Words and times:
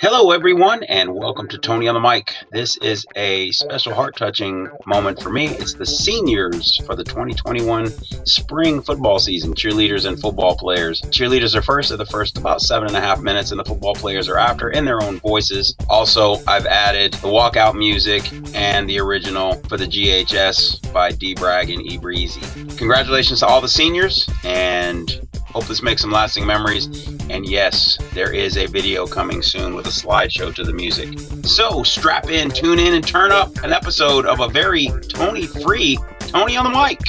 Hello, 0.00 0.30
everyone, 0.30 0.82
and 0.84 1.14
welcome 1.14 1.48
to 1.48 1.58
Tony 1.58 1.88
on 1.88 1.94
the 1.94 2.00
Mic. 2.00 2.34
This 2.52 2.76
is 2.78 3.06
a 3.16 3.50
special 3.50 3.94
heart 3.94 4.16
touching 4.16 4.68
moment 4.86 5.22
for 5.22 5.30
me. 5.30 5.48
It's 5.48 5.74
the 5.74 5.84
seniors 5.84 6.78
for 6.86 6.96
the 6.96 7.04
2021 7.04 7.88
spring 8.26 8.82
football 8.82 9.18
season, 9.18 9.54
cheerleaders 9.54 10.06
and 10.06 10.20
football 10.20 10.56
players. 10.56 11.02
Cheerleaders 11.02 11.54
are 11.54 11.62
first 11.62 11.90
at 11.90 11.98
the 11.98 12.06
first 12.06 12.38
about 12.38 12.62
seven 12.62 12.88
and 12.88 12.96
a 12.96 13.00
half 13.00 13.20
minutes, 13.20 13.50
and 13.50 13.60
the 13.60 13.64
football 13.64 13.94
players 13.94 14.28
are 14.28 14.38
after 14.38 14.70
in 14.70 14.84
their 14.84 15.02
own 15.02 15.18
voices. 15.20 15.76
Also, 15.90 16.36
I've 16.46 16.66
added 16.66 17.12
the 17.14 17.28
walkout 17.28 17.76
music 17.76 18.30
and 18.54 18.88
the 18.88 18.98
original 19.00 19.54
for 19.68 19.76
the 19.76 19.86
GHS 19.86 20.92
by 20.92 21.12
D 21.12 21.34
Bragg 21.34 21.70
and 21.70 21.82
E 21.82 21.98
Breezy. 21.98 22.40
Congratulations 22.76 23.40
to 23.40 23.46
all 23.46 23.60
the 23.60 23.68
seniors, 23.68 24.28
and 24.44 25.25
Hope 25.56 25.68
this 25.68 25.82
makes 25.82 26.02
some 26.02 26.10
lasting 26.10 26.46
memories. 26.46 27.08
And 27.30 27.48
yes, 27.48 27.96
there 28.12 28.30
is 28.30 28.58
a 28.58 28.66
video 28.66 29.06
coming 29.06 29.40
soon 29.40 29.74
with 29.74 29.86
a 29.86 29.88
slideshow 29.88 30.54
to 30.54 30.62
the 30.62 30.74
music. 30.74 31.18
So 31.46 31.82
strap 31.82 32.28
in, 32.28 32.50
tune 32.50 32.78
in, 32.78 32.92
and 32.92 33.06
turn 33.06 33.32
up 33.32 33.56
an 33.64 33.72
episode 33.72 34.26
of 34.26 34.40
a 34.40 34.48
very 34.48 34.88
Tony 35.08 35.46
free 35.46 35.96
Tony 36.18 36.58
on 36.58 36.70
the 36.70 36.78
mic. 36.78 37.00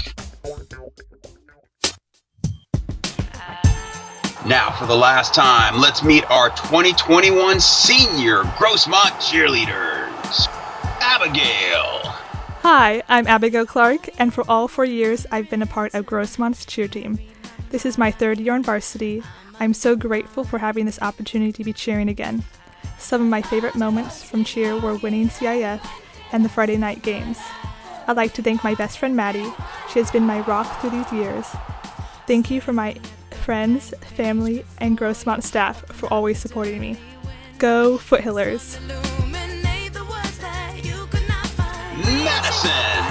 Now, 4.46 4.72
for 4.80 4.86
the 4.86 4.96
last 4.96 5.34
time, 5.34 5.82
let's 5.82 6.02
meet 6.02 6.24
our 6.32 6.48
2021 6.52 7.60
senior 7.60 8.44
Grossmont 8.44 9.12
cheerleaders. 9.20 10.48
Abigail. 11.02 12.14
Hi, 12.62 13.04
I'm 13.10 13.27
Abigail 13.27 13.66
Clark, 13.66 14.08
and 14.20 14.34
for 14.34 14.46
all 14.48 14.70
four 14.70 14.86
years, 14.86 15.26
I've 15.34 15.50
been 15.50 15.62
a 15.62 15.68
part 15.68 15.94
of 15.94 16.05
Grossmont's 16.05 16.66
cheer 16.66 16.88
team. 16.88 17.20
This 17.70 17.85
is 17.85 17.98
my 17.98 18.12
third 18.12 18.39
year 18.39 18.53
on 18.53 18.63
varsity. 18.63 19.21
I'm 19.59 19.73
so 19.73 19.95
grateful 19.95 20.44
for 20.44 20.57
having 20.57 20.85
this 20.85 21.02
opportunity 21.02 21.52
to 21.52 21.63
be 21.63 21.73
cheering 21.73 22.07
again. 22.07 22.43
Some 22.98 23.21
of 23.21 23.27
my 23.27 23.41
favorite 23.41 23.76
moments 23.76 24.23
from 24.23 24.43
cheer 24.43 24.79
were 24.79 24.96
winning 24.96 25.27
CIF 25.27 25.85
and 26.32 26.46
the 26.46 26.49
Friday 26.49 26.77
night 26.77 27.04
games. 27.04 27.40
I'd 28.07 28.15
like 28.15 28.34
to 28.35 28.41
thank 28.41 28.63
my 28.63 28.74
best 28.76 28.99
friend 28.99 29.15
Maddie. 29.15 29.51
She 29.91 29.99
has 29.99 30.09
been 30.12 30.24
my 30.24 30.40
rock 30.41 30.79
through 30.79 30.91
these 30.91 31.12
years. 31.12 31.46
Thank 32.26 32.49
you 32.49 32.62
for 32.62 32.71
my 32.71 32.96
friends, 33.32 33.93
family, 34.15 34.65
and 34.77 34.98
Grossmont 34.98 35.43
staff 35.43 35.85
for 35.87 36.12
always 36.12 36.40
supporting 36.40 36.79
me. 36.79 36.98
Go 37.57 37.98
Foothillers! 37.98 38.79
Madison. 42.24 43.07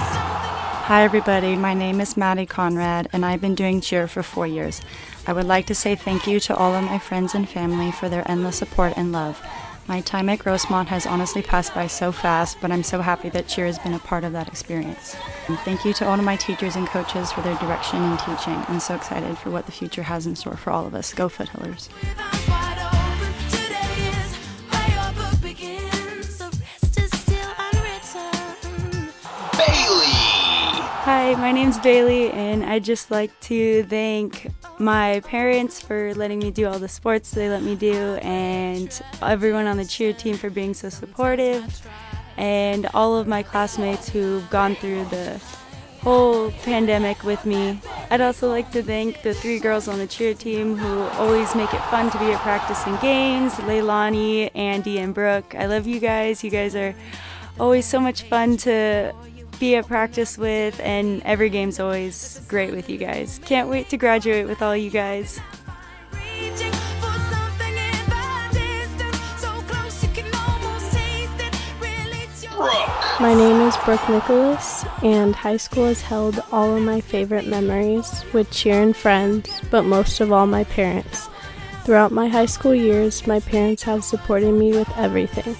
Hi, 0.87 1.03
everybody. 1.03 1.57
My 1.57 1.75
name 1.75 2.01
is 2.01 2.17
Maddie 2.17 2.47
Conrad, 2.47 3.09
and 3.13 3.27
I've 3.27 3.41
been 3.41 3.57
doing 3.57 3.81
cheer 3.81 4.07
for 4.07 4.23
four 4.23 4.47
years. 4.47 4.81
I 5.27 5.33
would 5.33 5.45
like 5.45 5.67
to 5.67 5.75
say 5.75 5.97
thank 5.97 6.29
you 6.29 6.39
to 6.39 6.55
all 6.55 6.77
of 6.77 6.85
my 6.85 6.97
friends 7.01 7.35
and 7.35 7.49
family 7.49 7.91
for 7.91 8.09
their 8.09 8.23
endless 8.31 8.59
support 8.59 8.93
and 8.97 9.11
love. 9.11 9.45
My 9.89 10.01
time 10.01 10.29
at 10.29 10.39
Grossmont 10.39 10.87
has 10.87 11.05
honestly 11.05 11.43
passed 11.43 11.75
by 11.75 11.89
so 11.89 12.13
fast, 12.13 12.59
but 12.61 12.71
I'm 12.71 12.85
so 12.85 13.01
happy 13.01 13.31
that 13.31 13.49
cheer 13.49 13.67
has 13.67 13.81
been 13.81 13.95
a 13.95 13.99
part 13.99 14.23
of 14.23 14.33
that 14.35 14.47
experience. 14.47 15.17
And 15.49 15.59
thank 15.59 15.85
you 15.85 15.93
to 15.95 16.07
all 16.07 16.21
of 16.21 16.25
my 16.25 16.37
teachers 16.37 16.77
and 16.77 16.87
coaches 16.87 17.33
for 17.33 17.41
their 17.41 17.57
direction 17.57 18.01
and 18.01 18.17
teaching. 18.21 18.55
I'm 18.69 18.79
so 18.79 18.95
excited 18.95 19.37
for 19.39 19.51
what 19.51 19.67
the 19.67 19.73
future 19.73 20.05
has 20.05 20.25
in 20.25 20.37
store 20.37 20.57
for 20.57 20.71
all 20.71 20.87
of 20.87 20.95
us. 20.95 21.13
Go 21.13 21.29
Foothillers. 21.29 21.89
Hi, 31.07 31.37
my 31.37 31.53
name's 31.53 31.79
Bailey, 31.79 32.33
and 32.33 32.65
I'd 32.65 32.83
just 32.83 33.13
like 33.13 33.31
to 33.43 33.85
thank 33.85 34.49
my 34.81 35.21
parents 35.21 35.81
for 35.81 36.13
letting 36.15 36.41
me 36.41 36.51
do 36.51 36.67
all 36.67 36.81
the 36.81 36.89
sports 36.89 37.31
they 37.31 37.49
let 37.49 37.63
me 37.63 37.77
do, 37.77 38.17
and 38.23 39.01
everyone 39.23 39.69
on 39.69 39.77
the 39.77 39.85
cheer 39.85 40.13
team 40.13 40.37
for 40.37 40.51
being 40.51 40.75
so 40.75 40.89
supportive, 40.89 41.81
and 42.37 42.89
all 42.93 43.17
of 43.17 43.29
my 43.29 43.45
classmates 43.45 44.09
who've 44.09 44.51
gone 44.51 44.75
through 44.75 45.05
the 45.05 45.41
whole 46.01 46.51
pandemic 46.65 47.23
with 47.23 47.47
me. 47.47 47.81
I'd 48.11 48.21
also 48.21 48.49
like 48.51 48.73
to 48.73 48.83
thank 48.83 49.23
the 49.23 49.33
three 49.33 49.61
girls 49.61 49.87
on 49.87 49.99
the 49.99 50.09
cheer 50.09 50.35
team 50.35 50.77
who 50.77 51.03
always 51.23 51.55
make 51.55 51.73
it 51.73 51.83
fun 51.83 52.11
to 52.11 52.19
be 52.19 52.33
at 52.33 52.41
practice 52.41 52.85
and 52.85 53.01
games 53.01 53.53
Leilani, 53.53 54.51
Andy, 54.57 54.99
and 54.99 55.15
Brooke. 55.15 55.55
I 55.55 55.67
love 55.67 55.87
you 55.87 56.01
guys. 56.01 56.43
You 56.43 56.51
guys 56.51 56.75
are 56.75 56.97
always 57.61 57.87
so 57.87 58.01
much 58.01 58.23
fun 58.23 58.57
to 58.57 59.15
be 59.59 59.77
at 59.77 59.87
practice 59.87 60.37
with, 60.37 60.79
and 60.81 61.23
every 61.25 61.51
game's 61.51 61.81
always 61.81 62.41
great 62.49 62.73
with 62.73 62.89
you 62.89 62.99
guys. 62.99 63.41
Can't 63.45 63.69
wait 63.69 63.89
to 63.91 63.97
graduate 63.97 64.47
with 64.47 64.63
all 64.63 64.77
you 64.77 64.91
guys. 64.91 65.41
My 73.19 73.33
name 73.33 73.63
is 73.63 73.75
Brooke 73.79 74.07
Nicholas, 74.11 74.85
and 75.03 75.35
high 75.35 75.57
school 75.57 75.87
has 75.87 76.03
held 76.03 76.39
all 76.53 76.77
of 76.77 76.83
my 76.83 77.01
favorite 77.01 77.47
memories 77.47 78.25
with 78.35 78.51
cheer 78.51 78.83
and 78.83 78.95
friends, 78.95 79.49
but 79.71 79.87
most 79.87 80.21
of 80.21 80.33
all, 80.33 80.47
my 80.47 80.65
parents. 80.65 81.29
Throughout 81.85 82.13
my 82.13 82.29
high 82.29 82.47
school 82.47 82.75
years, 82.75 83.27
my 83.27 83.41
parents 83.41 83.85
have 83.85 84.05
supported 84.05 84.53
me 84.53 84.73
with 84.73 84.91
everything. 84.99 85.57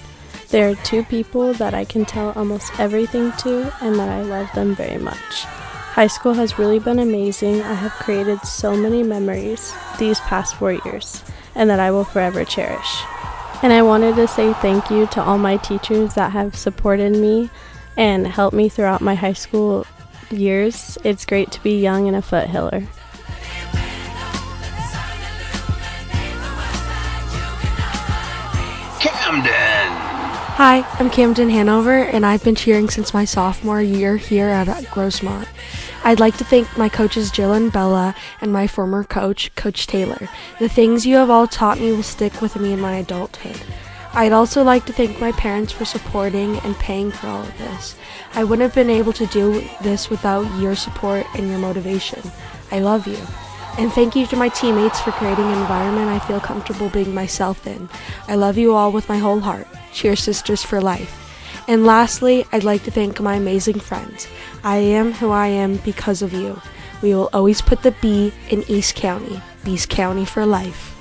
There 0.49 0.69
are 0.69 0.75
two 0.75 1.03
people 1.03 1.53
that 1.55 1.73
I 1.73 1.83
can 1.83 2.05
tell 2.05 2.31
almost 2.31 2.79
everything 2.79 3.33
to 3.39 3.73
and 3.81 3.95
that 3.95 4.07
I 4.07 4.21
love 4.21 4.49
them 4.55 4.75
very 4.75 4.97
much. 4.97 5.43
High 5.43 6.07
school 6.07 6.33
has 6.35 6.57
really 6.57 6.79
been 6.79 6.99
amazing. 6.99 7.61
I 7.63 7.73
have 7.73 7.91
created 7.91 8.39
so 8.45 8.73
many 8.73 9.03
memories 9.03 9.73
these 9.99 10.21
past 10.21 10.55
four 10.55 10.71
years 10.71 11.21
and 11.55 11.69
that 11.69 11.81
I 11.81 11.91
will 11.91 12.05
forever 12.05 12.45
cherish. 12.45 13.03
And 13.61 13.73
I 13.73 13.81
wanted 13.81 14.15
to 14.15 14.27
say 14.27 14.53
thank 14.53 14.89
you 14.89 15.07
to 15.07 15.21
all 15.21 15.37
my 15.37 15.57
teachers 15.57 16.13
that 16.13 16.31
have 16.31 16.55
supported 16.55 17.11
me 17.13 17.49
and 17.97 18.25
helped 18.25 18.55
me 18.55 18.69
throughout 18.69 19.01
my 19.01 19.15
high 19.15 19.33
school 19.33 19.85
years. 20.31 20.97
It's 21.03 21.25
great 21.25 21.51
to 21.51 21.63
be 21.63 21.81
young 21.81 22.07
and 22.07 22.15
a 22.15 22.21
foothiller. 22.21 22.87
Camden. 29.01 29.66
Hi, 30.57 30.83
I'm 30.97 31.11
Camden 31.11 31.51
Hanover, 31.51 31.99
and 31.99 32.25
I've 32.25 32.43
been 32.43 32.55
cheering 32.55 32.89
since 32.89 33.13
my 33.13 33.25
sophomore 33.25 33.79
year 33.79 34.17
here 34.17 34.47
at 34.47 34.65
Grossmont. 34.85 35.47
I'd 36.03 36.19
like 36.19 36.35
to 36.37 36.43
thank 36.43 36.75
my 36.75 36.89
coaches 36.89 37.29
Jill 37.29 37.53
and 37.53 37.71
Bella 37.71 38.15
and 38.41 38.51
my 38.51 38.65
former 38.65 39.03
coach, 39.03 39.53
Coach 39.53 39.85
Taylor. 39.85 40.27
The 40.57 40.67
things 40.67 41.05
you 41.05 41.17
have 41.17 41.29
all 41.29 41.45
taught 41.45 41.79
me 41.79 41.91
will 41.91 42.01
stick 42.01 42.41
with 42.41 42.55
me 42.55 42.73
in 42.73 42.81
my 42.81 42.95
adulthood. 42.95 43.61
I'd 44.13 44.31
also 44.31 44.63
like 44.63 44.87
to 44.87 44.93
thank 44.93 45.19
my 45.19 45.31
parents 45.33 45.71
for 45.71 45.85
supporting 45.85 46.57
and 46.61 46.75
paying 46.79 47.11
for 47.11 47.27
all 47.27 47.43
of 47.43 47.57
this. 47.59 47.95
I 48.33 48.43
wouldn't 48.43 48.67
have 48.67 48.73
been 48.73 48.89
able 48.89 49.13
to 49.13 49.27
do 49.27 49.63
this 49.83 50.09
without 50.09 50.59
your 50.59 50.75
support 50.75 51.27
and 51.35 51.49
your 51.49 51.59
motivation. 51.59 52.31
I 52.71 52.79
love 52.79 53.05
you. 53.05 53.19
And 53.77 53.93
thank 53.93 54.15
you 54.15 54.25
to 54.25 54.35
my 54.35 54.49
teammates 54.49 54.99
for 55.01 55.11
creating 55.11 55.45
an 55.45 55.61
environment 55.61 56.07
I 56.07 56.17
feel 56.17 56.39
comfortable 56.39 56.89
being 56.89 57.13
myself 57.13 57.67
in. 57.67 57.89
I 58.27 58.33
love 58.33 58.57
you 58.57 58.73
all 58.73 58.91
with 58.91 59.07
my 59.07 59.19
whole 59.19 59.41
heart. 59.41 59.67
Cheer 59.97 60.15
Sisters 60.15 60.61
for 60.63 60.79
Life. 60.79 61.23
And 61.67 61.83
lastly, 61.83 62.45
I'd 62.51 62.63
like 62.63 62.83
to 62.83 62.91
thank 62.91 63.19
my 63.19 63.33
amazing 63.33 63.79
friends. 63.79 64.27
I 64.63 64.77
am 64.77 65.11
who 65.11 65.31
I 65.31 65.47
am 65.47 65.77
because 65.77 66.21
of 66.21 66.33
you. 66.33 66.61
We 67.01 67.15
will 67.15 67.31
always 67.33 67.63
put 67.63 67.81
the 67.81 67.95
B 67.99 68.31
in 68.49 68.63
East 68.67 68.95
County. 68.95 69.41
Beast 69.65 69.89
County 69.89 70.23
for 70.23 70.45
life. 70.45 70.96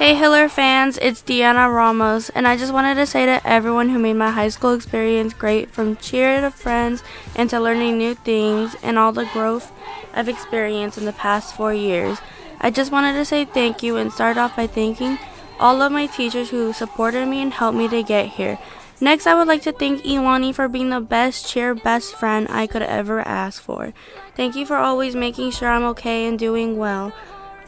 Hey 0.00 0.14
Hiller 0.14 0.48
fans, 0.48 0.96
it's 0.96 1.20
Deanna 1.20 1.70
Ramos, 1.70 2.30
and 2.30 2.48
I 2.48 2.56
just 2.56 2.72
wanted 2.72 2.94
to 2.94 3.04
say 3.04 3.26
to 3.26 3.46
everyone 3.46 3.90
who 3.90 3.98
made 3.98 4.14
my 4.14 4.30
high 4.30 4.48
school 4.48 4.72
experience 4.72 5.34
great 5.34 5.70
from 5.70 5.96
cheer 5.96 6.40
to 6.40 6.50
friends 6.50 7.02
and 7.36 7.50
to 7.50 7.60
learning 7.60 7.98
new 7.98 8.14
things 8.14 8.74
and 8.82 8.96
all 8.96 9.12
the 9.12 9.28
growth 9.34 9.70
I've 10.14 10.30
experienced 10.30 10.96
in 10.96 11.04
the 11.04 11.12
past 11.12 11.54
four 11.54 11.74
years. 11.74 12.16
I 12.62 12.70
just 12.70 12.90
wanted 12.90 13.12
to 13.12 13.26
say 13.26 13.44
thank 13.44 13.82
you 13.82 13.98
and 13.98 14.10
start 14.10 14.38
off 14.38 14.56
by 14.56 14.66
thanking 14.66 15.18
all 15.58 15.82
of 15.82 15.92
my 15.92 16.06
teachers 16.06 16.48
who 16.48 16.72
supported 16.72 17.26
me 17.26 17.42
and 17.42 17.52
helped 17.52 17.76
me 17.76 17.86
to 17.88 18.02
get 18.02 18.28
here. 18.28 18.58
Next, 19.02 19.26
I 19.26 19.34
would 19.34 19.48
like 19.48 19.62
to 19.62 19.72
thank 19.72 20.02
Ilani 20.04 20.54
for 20.54 20.66
being 20.66 20.88
the 20.88 21.02
best 21.02 21.46
cheer 21.46 21.74
best 21.74 22.14
friend 22.14 22.46
I 22.48 22.66
could 22.66 22.82
ever 22.82 23.20
ask 23.20 23.62
for. 23.62 23.92
Thank 24.34 24.56
you 24.56 24.64
for 24.64 24.76
always 24.76 25.14
making 25.14 25.50
sure 25.50 25.68
I'm 25.68 25.84
okay 25.84 26.26
and 26.26 26.38
doing 26.38 26.78
well. 26.78 27.12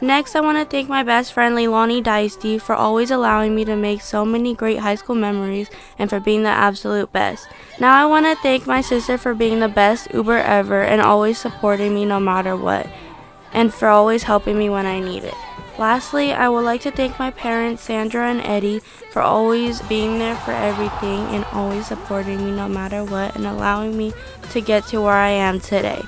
Next, 0.02 0.34
I 0.34 0.40
want 0.40 0.58
to 0.58 0.64
thank 0.64 0.88
my 0.88 1.04
best 1.04 1.32
friend 1.32 1.54
Leilani 1.54 2.02
Dicey 2.02 2.58
for 2.58 2.74
always 2.74 3.12
allowing 3.12 3.54
me 3.54 3.64
to 3.64 3.76
make 3.76 4.00
so 4.00 4.24
many 4.24 4.52
great 4.52 4.80
high 4.80 4.96
school 4.96 5.14
memories 5.14 5.70
and 5.96 6.10
for 6.10 6.18
being 6.18 6.42
the 6.42 6.48
absolute 6.48 7.12
best. 7.12 7.46
Now, 7.78 8.02
I 8.02 8.06
want 8.06 8.26
to 8.26 8.34
thank 8.42 8.66
my 8.66 8.80
sister 8.80 9.16
for 9.16 9.32
being 9.32 9.60
the 9.60 9.68
best 9.68 10.12
Uber 10.12 10.38
ever 10.38 10.82
and 10.82 11.00
always 11.00 11.38
supporting 11.38 11.94
me 11.94 12.04
no 12.04 12.18
matter 12.18 12.56
what, 12.56 12.88
and 13.52 13.72
for 13.72 13.86
always 13.86 14.24
helping 14.24 14.58
me 14.58 14.68
when 14.68 14.86
I 14.86 14.98
need 14.98 15.22
it. 15.22 15.34
Lastly, 15.78 16.32
I 16.32 16.48
would 16.48 16.64
like 16.64 16.80
to 16.80 16.90
thank 16.90 17.20
my 17.20 17.30
parents, 17.30 17.84
Sandra 17.84 18.28
and 18.28 18.40
Eddie, 18.40 18.80
for 19.12 19.22
always 19.22 19.82
being 19.82 20.18
there 20.18 20.34
for 20.34 20.50
everything 20.50 21.20
and 21.28 21.44
always 21.52 21.86
supporting 21.86 22.44
me 22.44 22.50
no 22.50 22.66
matter 22.66 23.04
what 23.04 23.36
and 23.36 23.46
allowing 23.46 23.96
me 23.96 24.12
to 24.50 24.60
get 24.60 24.84
to 24.88 25.00
where 25.00 25.14
I 25.14 25.30
am 25.30 25.60
today. 25.60 26.02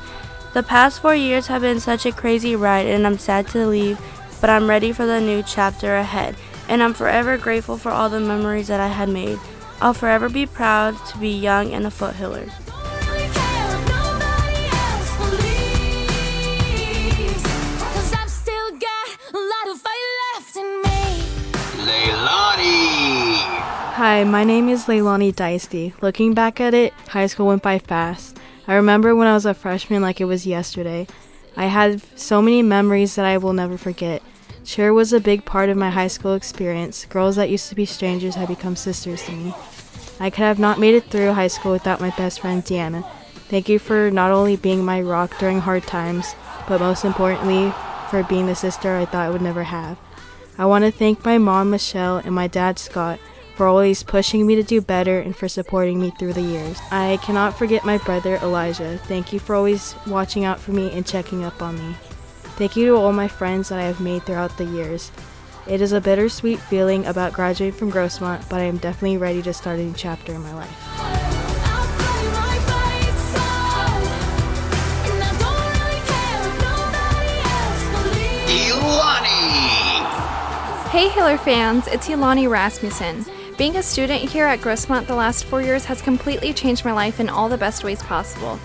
The 0.55 0.63
past 0.63 1.03
four 1.03 1.17
years 1.17 1.49
have 1.49 1.63
been 1.63 1.81
such 1.81 2.07
a 2.07 2.13
crazy 2.13 2.55
ride, 2.55 2.87
and 2.87 3.05
I'm 3.09 3.19
sad 3.19 3.49
to 3.49 3.67
leave, 3.67 3.99
but 4.41 4.49
I'm 4.49 4.71
ready 4.71 4.93
for 4.93 5.05
the 5.05 5.21
new 5.21 5.43
chapter 5.43 5.97
ahead. 5.97 6.37
And 6.69 6.81
I'm 6.81 6.95
forever 6.95 7.37
grateful 7.37 7.77
for 7.77 7.91
all 7.91 8.09
the 8.09 8.21
memories 8.21 8.69
that 8.69 8.79
I 8.79 8.87
had 8.87 9.09
made. 9.09 9.41
I'll 9.81 9.95
forever 9.95 10.29
be 10.29 10.47
proud 10.47 10.95
to 11.07 11.19
be 11.19 11.31
young 11.31 11.73
and 11.75 11.85
a 11.85 11.91
foothiller. 11.91 12.49
Hi, 23.97 24.23
my 24.23 24.45
name 24.45 24.69
is 24.69 24.85
Leilani 24.85 25.35
Dicey. 25.35 25.95
Looking 26.01 26.33
back 26.33 26.61
at 26.61 26.75
it, 26.75 26.93
high 27.09 27.27
school 27.27 27.49
went 27.49 27.63
by 27.63 27.81
fast. 27.81 28.39
I 28.67 28.75
remember 28.75 29.15
when 29.15 29.29
I 29.29 29.35
was 29.35 29.45
a 29.45 29.53
freshman 29.53 30.01
like 30.01 30.21
it 30.21 30.25
was 30.25 30.47
yesterday. 30.47 31.07
I 31.57 31.67
had 31.67 32.03
so 32.19 32.41
many 32.41 32.63
memories 32.63 33.15
that 33.15 33.27
I 33.27 33.37
will 33.37 33.53
never 33.53 33.77
forget. 33.77 34.23
Cheer 34.65 34.95
was 34.95 35.13
a 35.13 35.21
big 35.21 35.45
part 35.45 35.69
of 35.69 35.77
my 35.77 35.91
high 35.91 36.09
school 36.09 36.33
experience. 36.33 37.05
Girls 37.05 37.37
that 37.37 37.51
used 37.51 37.69
to 37.69 37.75
be 37.75 37.85
strangers 37.85 38.37
have 38.37 38.49
become 38.49 38.75
sisters 38.75 39.23
to 39.25 39.33
me. 39.33 39.55
I 40.19 40.31
could 40.31 40.45
have 40.45 40.59
not 40.59 40.81
made 40.81 40.95
it 40.95 41.11
through 41.11 41.33
high 41.33 41.49
school 41.49 41.73
without 41.73 42.01
my 42.01 42.11
best 42.11 42.41
friend 42.41 42.65
Deanna. 42.65 43.07
Thank 43.49 43.69
you 43.69 43.79
for 43.79 44.11
not 44.11 44.31
only 44.31 44.57
being 44.57 44.83
my 44.83 45.03
rock 45.03 45.39
during 45.39 45.61
hard 45.61 45.83
times, 45.83 46.35
but 46.67 46.81
most 46.81 47.05
importantly, 47.05 47.73
for 48.09 48.23
being 48.23 48.47
the 48.47 48.55
sister 48.55 48.97
I 48.97 49.05
thought 49.05 49.27
I 49.27 49.31
would 49.31 49.43
never 49.43 49.65
have. 49.65 49.99
I 50.57 50.65
want 50.65 50.85
to 50.85 50.91
thank 50.91 51.25
my 51.25 51.37
mom, 51.37 51.71
Michelle, 51.71 52.17
and 52.17 52.35
my 52.35 52.47
dad, 52.47 52.79
Scott, 52.79 53.21
for 53.55 53.67
always 53.67 54.03
pushing 54.03 54.47
me 54.47 54.57
to 54.57 54.63
do 54.63 54.81
better 54.81 55.21
and 55.21 55.35
for 55.37 55.49
supporting 55.49 56.01
me 56.01 56.11
through 56.11 56.33
the 56.33 56.43
years. 56.43 56.79
I 56.91 57.19
cannot 57.23 57.57
forget 57.57 57.85
my 57.85 57.99
brother 57.99 58.37
Elijah. 58.37 58.99
Thank 59.05 59.33
you 59.33 59.39
for 59.39 59.55
always 59.55 59.95
watching 60.07 60.45
out 60.45 60.59
for 60.59 60.73
me 60.73 60.91
and 60.93 61.07
checking 61.07 61.45
up 61.45 61.63
on 61.63 61.77
me. 61.77 61.95
Thank 62.57 62.77
you 62.77 62.87
to 62.87 62.97
all 62.97 63.13
my 63.13 63.29
friends 63.29 63.69
that 63.69 63.79
I 63.79 63.85
have 63.85 64.01
made 64.01 64.23
throughout 64.25 64.57
the 64.59 64.65
years. 64.65 65.11
It 65.67 65.81
is 65.81 65.93
a 65.93 66.01
bittersweet 66.01 66.59
feeling 66.59 67.07
about 67.07 67.33
graduating 67.33 67.79
from 67.79 67.91
Grossmont, 67.91 68.49
but 68.49 68.61
I 68.61 68.65
am 68.65 68.77
definitely 68.79 69.17
ready 69.17 69.41
to 69.43 69.55
start 69.55 69.79
a 69.79 69.83
new 69.83 69.95
chapter 69.97 70.35
in 70.35 70.43
my 70.43 70.55
life. 70.55 70.71
Hey 80.91 81.09
Hiller 81.09 81.39
fans, 81.39 81.89
it's 81.89 82.07
Ilani 82.07 82.49
Rasmussen. 82.49 83.25
Being 83.57 83.77
a 83.77 83.85
student 83.85 84.29
here 84.29 84.47
at 84.47 84.59
Grossmont 84.59 85.07
the 85.07 85.15
last 85.15 85.45
four 85.45 85.63
years 85.63 85.85
has 85.85 86.03
completely 86.03 86.53
changed 86.53 86.85
my 86.85 86.91
life 86.91 87.21
in 87.21 87.29
all 87.29 87.49
the 87.49 87.57
best 87.57 87.85
ways 87.85 88.03
possible. 88.03 88.59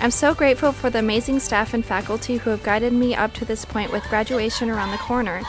I'm 0.00 0.12
so 0.12 0.34
grateful 0.34 0.70
for 0.70 0.88
the 0.88 1.00
amazing 1.00 1.40
staff 1.40 1.74
and 1.74 1.84
faculty 1.84 2.36
who 2.36 2.50
have 2.50 2.62
guided 2.62 2.92
me 2.92 3.12
up 3.16 3.32
to 3.34 3.44
this 3.44 3.64
point 3.64 3.90
with 3.90 4.08
graduation 4.08 4.70
around 4.70 4.92
the 4.92 4.98
corner. 4.98 5.42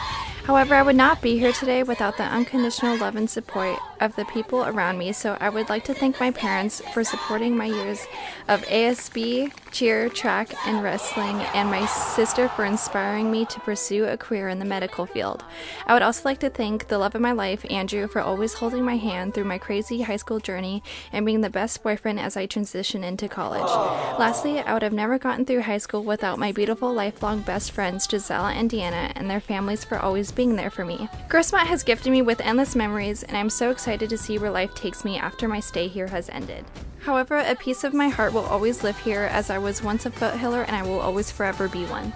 However, 0.44 0.74
I 0.74 0.82
would 0.82 0.96
not 0.96 1.22
be 1.22 1.38
here 1.38 1.52
today 1.52 1.84
without 1.84 2.16
the 2.16 2.24
unconditional 2.24 2.96
love 2.96 3.14
and 3.14 3.30
support 3.30 3.78
of 4.00 4.14
the 4.16 4.24
people 4.26 4.64
around 4.64 4.98
me, 4.98 5.12
so 5.12 5.36
I 5.40 5.48
would 5.48 5.68
like 5.68 5.84
to 5.84 5.94
thank 5.94 6.20
my 6.20 6.30
parents 6.30 6.80
for 6.92 7.02
supporting 7.02 7.56
my 7.56 7.66
years 7.66 8.06
of 8.46 8.62
ASB, 8.66 9.52
cheer, 9.70 10.08
track, 10.08 10.54
and 10.66 10.82
wrestling, 10.82 11.36
and 11.54 11.70
my 11.70 11.84
sister 11.86 12.48
for 12.48 12.64
inspiring 12.64 13.30
me 13.30 13.44
to 13.46 13.60
pursue 13.60 14.04
a 14.04 14.16
career 14.16 14.48
in 14.48 14.58
the 14.58 14.64
medical 14.64 15.06
field. 15.06 15.44
I 15.86 15.94
would 15.94 16.02
also 16.02 16.22
like 16.24 16.38
to 16.40 16.50
thank 16.50 16.88
the 16.88 16.98
love 16.98 17.14
of 17.14 17.20
my 17.20 17.32
life, 17.32 17.64
Andrew, 17.70 18.06
for 18.06 18.20
always 18.20 18.54
holding 18.54 18.84
my 18.84 18.96
hand 18.96 19.34
through 19.34 19.44
my 19.44 19.58
crazy 19.58 20.02
high 20.02 20.16
school 20.16 20.38
journey 20.38 20.82
and 21.12 21.26
being 21.26 21.40
the 21.40 21.50
best 21.50 21.82
boyfriend 21.82 22.20
as 22.20 22.36
I 22.36 22.46
transition 22.46 23.02
into 23.02 23.28
college. 23.28 23.70
Lastly, 24.18 24.60
I 24.60 24.72
would 24.72 24.82
have 24.82 24.92
never 24.92 25.18
gotten 25.18 25.44
through 25.44 25.62
high 25.62 25.78
school 25.78 26.04
without 26.04 26.38
my 26.38 26.52
beautiful 26.52 26.92
lifelong 26.92 27.40
best 27.42 27.72
friends, 27.72 28.06
Gisela 28.06 28.52
and 28.52 28.70
Deanna, 28.70 29.12
and 29.16 29.28
their 29.28 29.40
families 29.40 29.84
for 29.84 29.98
always 29.98 30.32
being 30.32 30.56
there 30.56 30.70
for 30.70 30.84
me. 30.84 31.08
Grossmont 31.28 31.66
has 31.66 31.82
gifted 31.82 32.12
me 32.12 32.22
with 32.22 32.40
endless 32.40 32.76
memories, 32.76 33.22
and 33.22 33.36
I'm 33.36 33.50
so 33.50 33.70
excited 33.70 33.87
to 33.96 34.18
see 34.18 34.38
where 34.38 34.50
life 34.50 34.74
takes 34.74 35.04
me 35.04 35.16
after 35.16 35.48
my 35.48 35.60
stay 35.60 35.88
here 35.88 36.08
has 36.08 36.28
ended. 36.28 36.64
However, 37.00 37.38
a 37.38 37.54
piece 37.54 37.84
of 37.84 37.94
my 37.94 38.08
heart 38.08 38.32
will 38.32 38.44
always 38.44 38.84
live 38.84 38.98
here 38.98 39.22
as 39.22 39.48
I 39.48 39.58
was 39.58 39.82
once 39.82 40.04
a 40.04 40.10
foothiller 40.10 40.66
and 40.66 40.76
I 40.76 40.82
will 40.82 41.00
always 41.00 41.30
forever 41.30 41.68
be 41.68 41.84
one. 41.86 42.12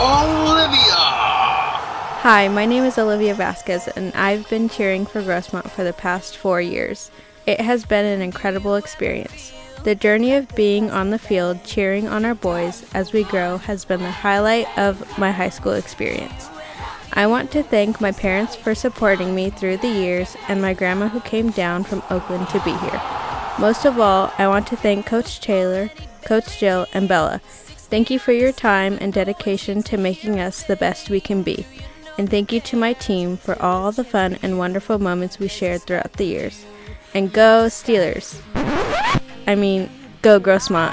Olivia! 0.00 0.96
Hi, 2.22 2.48
my 2.48 2.66
name 2.66 2.82
is 2.84 2.98
Olivia 2.98 3.34
Vasquez, 3.34 3.86
and 3.88 4.12
I've 4.14 4.48
been 4.48 4.68
cheering 4.68 5.06
for 5.06 5.22
Grossmont 5.22 5.70
for 5.70 5.84
the 5.84 5.92
past 5.92 6.36
four 6.36 6.60
years. 6.60 7.10
It 7.46 7.60
has 7.60 7.84
been 7.84 8.06
an 8.06 8.22
incredible 8.22 8.74
experience. 8.74 9.52
The 9.84 9.96
journey 9.96 10.32
of 10.34 10.54
being 10.54 10.92
on 10.92 11.10
the 11.10 11.18
field 11.18 11.64
cheering 11.64 12.06
on 12.06 12.24
our 12.24 12.36
boys 12.36 12.84
as 12.94 13.12
we 13.12 13.24
grow 13.24 13.58
has 13.58 13.84
been 13.84 14.00
the 14.00 14.12
highlight 14.12 14.68
of 14.78 15.18
my 15.18 15.32
high 15.32 15.48
school 15.48 15.72
experience. 15.72 16.48
I 17.14 17.26
want 17.26 17.50
to 17.50 17.64
thank 17.64 18.00
my 18.00 18.12
parents 18.12 18.54
for 18.54 18.76
supporting 18.76 19.34
me 19.34 19.50
through 19.50 19.78
the 19.78 19.88
years 19.88 20.36
and 20.46 20.62
my 20.62 20.72
grandma 20.72 21.08
who 21.08 21.20
came 21.20 21.50
down 21.50 21.82
from 21.82 22.02
Oakland 22.10 22.48
to 22.50 22.60
be 22.60 22.72
here. 22.74 23.02
Most 23.58 23.84
of 23.84 23.98
all, 23.98 24.32
I 24.38 24.46
want 24.46 24.68
to 24.68 24.76
thank 24.76 25.04
Coach 25.04 25.40
Taylor, 25.40 25.90
Coach 26.24 26.60
Jill, 26.60 26.86
and 26.92 27.08
Bella. 27.08 27.40
Thank 27.44 28.08
you 28.08 28.20
for 28.20 28.32
your 28.32 28.52
time 28.52 28.96
and 29.00 29.12
dedication 29.12 29.82
to 29.82 29.98
making 29.98 30.38
us 30.38 30.62
the 30.62 30.76
best 30.76 31.10
we 31.10 31.20
can 31.20 31.42
be. 31.42 31.66
And 32.16 32.30
thank 32.30 32.52
you 32.52 32.60
to 32.60 32.76
my 32.76 32.92
team 32.92 33.36
for 33.36 33.60
all 33.60 33.90
the 33.90 34.04
fun 34.04 34.38
and 34.42 34.58
wonderful 34.58 35.00
moments 35.00 35.40
we 35.40 35.48
shared 35.48 35.82
throughout 35.82 36.12
the 36.12 36.26
years. 36.26 36.64
And 37.14 37.32
go 37.32 37.66
Steelers! 37.66 38.40
I 39.46 39.54
mean, 39.54 39.90
go 40.22 40.40
Grossmont. 40.40 40.92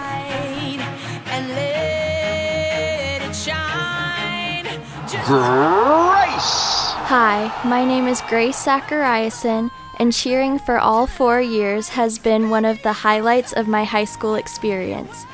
Grace! 5.26 6.90
Hi, 7.06 7.52
my 7.64 7.86
name 7.86 8.08
is 8.08 8.22
Grace 8.22 8.66
Zachariason, 8.66 9.70
and 10.00 10.12
cheering 10.14 10.58
for 10.58 10.80
all 10.80 11.06
four 11.06 11.40
years 11.42 11.90
has 11.90 12.18
been 12.18 12.50
one 12.50 12.66
of 12.66 12.82
the 12.82 12.94
highlights 12.94 13.54
of 13.54 13.68
my 13.68 13.84
high 13.84 14.06
school 14.06 14.36
experience. 14.36 15.26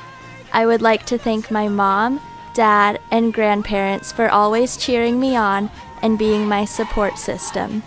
I 0.52 0.66
would 0.66 0.82
like 0.82 1.06
to 1.06 1.18
thank 1.18 1.50
my 1.50 1.68
mom, 1.68 2.20
dad, 2.52 3.00
and 3.10 3.32
grandparents 3.32 4.12
for 4.12 4.28
always 4.28 4.76
cheering 4.76 5.18
me 5.18 5.36
on 5.36 5.70
and 6.02 6.18
being 6.18 6.46
my 6.46 6.64
support 6.64 7.18
system. 7.18 7.82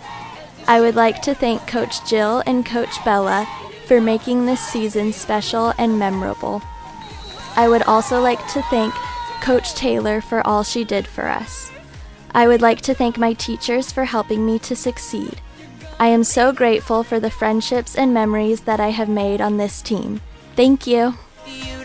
I 0.66 0.80
would 0.80 0.96
like 0.96 1.22
to 1.22 1.34
thank 1.34 1.66
Coach 1.66 2.08
Jill 2.08 2.42
and 2.46 2.66
Coach 2.66 3.04
Bella 3.04 3.46
for 3.90 4.00
making 4.00 4.46
this 4.46 4.60
season 4.60 5.12
special 5.12 5.72
and 5.76 5.98
memorable. 5.98 6.62
I 7.56 7.66
would 7.68 7.82
also 7.82 8.20
like 8.20 8.38
to 8.52 8.62
thank 8.70 8.94
Coach 9.42 9.74
Taylor 9.74 10.20
for 10.20 10.46
all 10.46 10.62
she 10.62 10.84
did 10.84 11.08
for 11.08 11.26
us. 11.26 11.72
I 12.32 12.46
would 12.46 12.62
like 12.62 12.82
to 12.82 12.94
thank 12.94 13.18
my 13.18 13.32
teachers 13.32 13.90
for 13.90 14.04
helping 14.04 14.46
me 14.46 14.60
to 14.60 14.76
succeed. 14.76 15.40
I 15.98 16.06
am 16.06 16.22
so 16.22 16.52
grateful 16.52 17.02
for 17.02 17.18
the 17.18 17.32
friendships 17.32 17.96
and 17.96 18.14
memories 18.14 18.60
that 18.60 18.78
I 18.78 18.90
have 18.90 19.08
made 19.08 19.40
on 19.40 19.56
this 19.56 19.82
team. 19.82 20.20
Thank 20.54 20.86
you. 20.86 21.14
you 21.48 21.80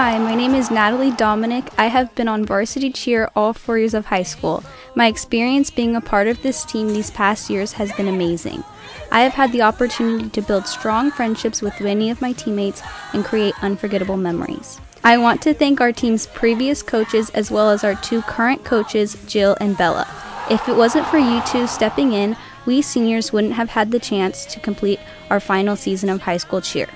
Hi, 0.00 0.16
my 0.16 0.36
name 0.36 0.54
is 0.54 0.70
Natalie 0.70 1.10
Dominic. 1.10 1.72
I 1.76 1.88
have 1.88 2.14
been 2.14 2.28
on 2.28 2.46
varsity 2.46 2.92
cheer 2.92 3.32
all 3.34 3.52
four 3.52 3.78
years 3.78 3.94
of 3.94 4.06
high 4.06 4.22
school. 4.22 4.62
My 4.94 5.08
experience 5.08 5.70
being 5.70 5.96
a 5.96 6.00
part 6.00 6.28
of 6.28 6.40
this 6.40 6.64
team 6.64 6.86
these 6.86 7.10
past 7.10 7.50
years 7.50 7.72
has 7.72 7.90
been 7.94 8.06
amazing. 8.06 8.62
I 9.10 9.22
have 9.22 9.32
had 9.32 9.50
the 9.50 9.62
opportunity 9.62 10.28
to 10.28 10.40
build 10.40 10.68
strong 10.68 11.10
friendships 11.10 11.62
with 11.62 11.80
many 11.80 12.10
of 12.10 12.20
my 12.20 12.30
teammates 12.30 12.80
and 13.12 13.24
create 13.24 13.60
unforgettable 13.60 14.16
memories. 14.16 14.80
I 15.02 15.18
want 15.18 15.42
to 15.42 15.52
thank 15.52 15.80
our 15.80 15.90
team's 15.90 16.28
previous 16.28 16.80
coaches 16.80 17.30
as 17.30 17.50
well 17.50 17.68
as 17.68 17.82
our 17.82 17.96
two 17.96 18.22
current 18.22 18.64
coaches, 18.64 19.16
Jill 19.26 19.56
and 19.60 19.76
Bella. 19.76 20.06
If 20.48 20.68
it 20.68 20.76
wasn't 20.76 21.08
for 21.08 21.18
you 21.18 21.42
two 21.44 21.66
stepping 21.66 22.12
in, 22.12 22.36
we 22.66 22.82
seniors 22.82 23.32
wouldn't 23.32 23.54
have 23.54 23.70
had 23.70 23.90
the 23.90 23.98
chance 23.98 24.46
to 24.46 24.60
complete 24.60 25.00
our 25.28 25.40
final 25.40 25.74
season 25.74 26.08
of 26.08 26.20
high 26.20 26.36
school 26.36 26.60
cheer. 26.60 26.86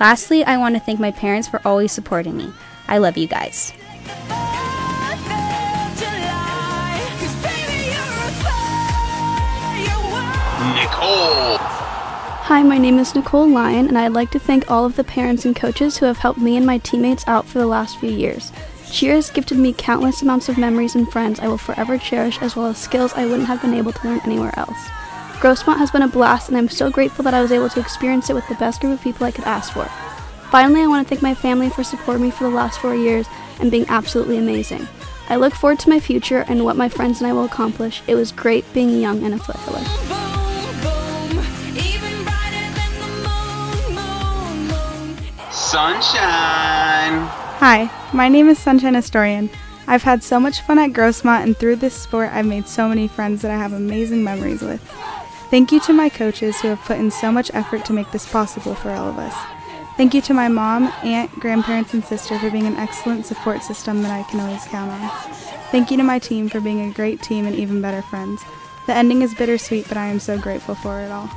Lastly, 0.00 0.44
I 0.44 0.56
want 0.56 0.74
to 0.74 0.80
thank 0.80 0.98
my 0.98 1.10
parents 1.10 1.48
for 1.48 1.60
always 1.64 1.92
supporting 1.92 2.36
me. 2.36 2.52
I 2.88 2.98
love 2.98 3.16
you 3.16 3.26
guys. 3.26 3.72
Nicole. 10.74 11.58
Hi, 12.44 12.62
my 12.62 12.78
name 12.78 12.98
is 12.98 13.14
Nicole 13.14 13.48
Lyon, 13.48 13.88
and 13.88 13.96
I'd 13.96 14.12
like 14.12 14.30
to 14.32 14.38
thank 14.38 14.70
all 14.70 14.84
of 14.84 14.96
the 14.96 15.04
parents 15.04 15.44
and 15.44 15.54
coaches 15.54 15.96
who 15.96 16.06
have 16.06 16.18
helped 16.18 16.40
me 16.40 16.56
and 16.56 16.66
my 16.66 16.78
teammates 16.78 17.26
out 17.26 17.46
for 17.46 17.58
the 17.58 17.66
last 17.66 17.98
few 17.98 18.10
years. 18.10 18.52
Cheers 18.90 19.30
gifted 19.30 19.58
me 19.58 19.72
countless 19.72 20.22
amounts 20.22 20.48
of 20.48 20.58
memories 20.58 20.94
and 20.94 21.10
friends 21.10 21.40
I 21.40 21.48
will 21.48 21.58
forever 21.58 21.96
cherish, 21.98 22.40
as 22.42 22.56
well 22.56 22.66
as 22.66 22.78
skills 22.78 23.12
I 23.14 23.26
wouldn't 23.26 23.48
have 23.48 23.62
been 23.62 23.74
able 23.74 23.92
to 23.92 24.06
learn 24.06 24.20
anywhere 24.24 24.52
else. 24.58 24.78
Grossmont 25.42 25.78
has 25.78 25.90
been 25.90 26.02
a 26.02 26.08
blast, 26.08 26.48
and 26.48 26.56
I'm 26.56 26.68
so 26.68 26.88
grateful 26.88 27.24
that 27.24 27.34
I 27.34 27.42
was 27.42 27.50
able 27.50 27.68
to 27.70 27.80
experience 27.80 28.30
it 28.30 28.34
with 28.34 28.46
the 28.46 28.54
best 28.54 28.80
group 28.80 28.92
of 28.92 29.02
people 29.02 29.26
I 29.26 29.32
could 29.32 29.42
ask 29.42 29.72
for. 29.72 29.86
Finally, 30.52 30.82
I 30.82 30.86
want 30.86 31.04
to 31.04 31.08
thank 31.08 31.20
my 31.20 31.34
family 31.34 31.68
for 31.68 31.82
supporting 31.82 32.22
me 32.22 32.30
for 32.30 32.44
the 32.44 32.50
last 32.50 32.78
four 32.78 32.94
years 32.94 33.26
and 33.58 33.68
being 33.68 33.84
absolutely 33.88 34.38
amazing. 34.38 34.86
I 35.28 35.34
look 35.34 35.52
forward 35.52 35.80
to 35.80 35.88
my 35.88 35.98
future 35.98 36.44
and 36.46 36.64
what 36.64 36.76
my 36.76 36.88
friends 36.88 37.20
and 37.20 37.26
I 37.26 37.32
will 37.32 37.44
accomplish. 37.44 38.04
It 38.06 38.14
was 38.14 38.30
great 38.30 38.72
being 38.72 39.00
young 39.00 39.24
and 39.24 39.34
a 39.34 39.38
foothiller. 39.38 39.82
Sunshine. 45.50 47.18
Hi, 47.58 47.90
my 48.12 48.28
name 48.28 48.48
is 48.48 48.60
Sunshine 48.60 48.94
Astorian. 48.94 49.50
I've 49.88 50.04
had 50.04 50.22
so 50.22 50.38
much 50.38 50.60
fun 50.60 50.78
at 50.78 50.92
Grossmont, 50.92 51.42
and 51.42 51.56
through 51.56 51.76
this 51.76 52.00
sport, 52.00 52.30
I've 52.32 52.46
made 52.46 52.68
so 52.68 52.88
many 52.88 53.08
friends 53.08 53.42
that 53.42 53.50
I 53.50 53.56
have 53.56 53.72
amazing 53.72 54.22
memories 54.22 54.62
with. 54.62 54.80
Thank 55.52 55.70
you 55.70 55.80
to 55.80 55.92
my 55.92 56.08
coaches 56.08 56.58
who 56.62 56.68
have 56.68 56.80
put 56.80 56.96
in 56.96 57.10
so 57.10 57.30
much 57.30 57.50
effort 57.52 57.84
to 57.84 57.92
make 57.92 58.10
this 58.10 58.26
possible 58.26 58.74
for 58.74 58.90
all 58.90 59.10
of 59.10 59.18
us. 59.18 59.36
Thank 59.98 60.14
you 60.14 60.22
to 60.22 60.32
my 60.32 60.48
mom, 60.48 60.84
aunt, 61.04 61.30
grandparents, 61.38 61.92
and 61.92 62.02
sister 62.02 62.38
for 62.38 62.50
being 62.50 62.66
an 62.66 62.76
excellent 62.76 63.26
support 63.26 63.62
system 63.62 64.00
that 64.00 64.10
I 64.10 64.22
can 64.30 64.40
always 64.40 64.64
count 64.64 64.90
on. 64.90 65.10
Thank 65.70 65.90
you 65.90 65.98
to 65.98 66.02
my 66.02 66.18
team 66.18 66.48
for 66.48 66.58
being 66.58 66.80
a 66.80 66.94
great 66.94 67.20
team 67.20 67.46
and 67.46 67.54
even 67.54 67.82
better 67.82 68.00
friends. 68.00 68.42
The 68.86 68.94
ending 68.94 69.20
is 69.20 69.34
bittersweet, 69.34 69.88
but 69.88 69.98
I 69.98 70.06
am 70.06 70.20
so 70.20 70.38
grateful 70.38 70.74
for 70.74 71.00
it 71.00 71.10
all. 71.10 71.28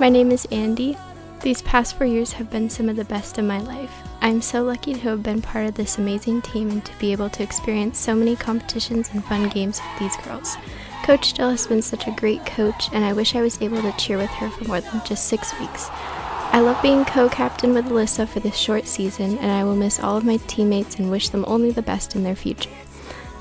My 0.00 0.08
name 0.08 0.32
is 0.32 0.48
Andy. 0.50 0.96
These 1.42 1.62
past 1.62 1.96
four 1.96 2.08
years 2.08 2.32
have 2.32 2.50
been 2.50 2.68
some 2.70 2.88
of 2.88 2.96
the 2.96 3.04
best 3.04 3.38
of 3.38 3.44
my 3.44 3.60
life. 3.60 3.92
I'm 4.24 4.40
so 4.40 4.62
lucky 4.62 4.94
to 4.94 5.00
have 5.00 5.24
been 5.24 5.42
part 5.42 5.66
of 5.66 5.74
this 5.74 5.98
amazing 5.98 6.42
team 6.42 6.70
and 6.70 6.84
to 6.84 6.96
be 7.00 7.10
able 7.10 7.28
to 7.30 7.42
experience 7.42 7.98
so 7.98 8.14
many 8.14 8.36
competitions 8.36 9.10
and 9.12 9.24
fun 9.24 9.48
games 9.48 9.80
with 9.80 9.98
these 9.98 10.24
girls. 10.24 10.56
Coach 11.02 11.34
Jill 11.34 11.50
has 11.50 11.66
been 11.66 11.82
such 11.82 12.06
a 12.06 12.12
great 12.12 12.46
coach, 12.46 12.88
and 12.92 13.04
I 13.04 13.14
wish 13.14 13.34
I 13.34 13.42
was 13.42 13.60
able 13.60 13.82
to 13.82 13.90
cheer 13.98 14.18
with 14.18 14.30
her 14.30 14.48
for 14.48 14.62
more 14.62 14.80
than 14.80 15.02
just 15.04 15.26
six 15.26 15.58
weeks. 15.58 15.88
I 15.90 16.60
love 16.60 16.80
being 16.82 17.04
co 17.04 17.28
captain 17.28 17.74
with 17.74 17.86
Alyssa 17.86 18.28
for 18.28 18.38
this 18.38 18.56
short 18.56 18.86
season, 18.86 19.38
and 19.38 19.50
I 19.50 19.64
will 19.64 19.74
miss 19.74 19.98
all 19.98 20.16
of 20.16 20.24
my 20.24 20.36
teammates 20.46 21.00
and 21.00 21.10
wish 21.10 21.30
them 21.30 21.44
only 21.48 21.72
the 21.72 21.82
best 21.82 22.14
in 22.14 22.22
their 22.22 22.36
future. 22.36 22.70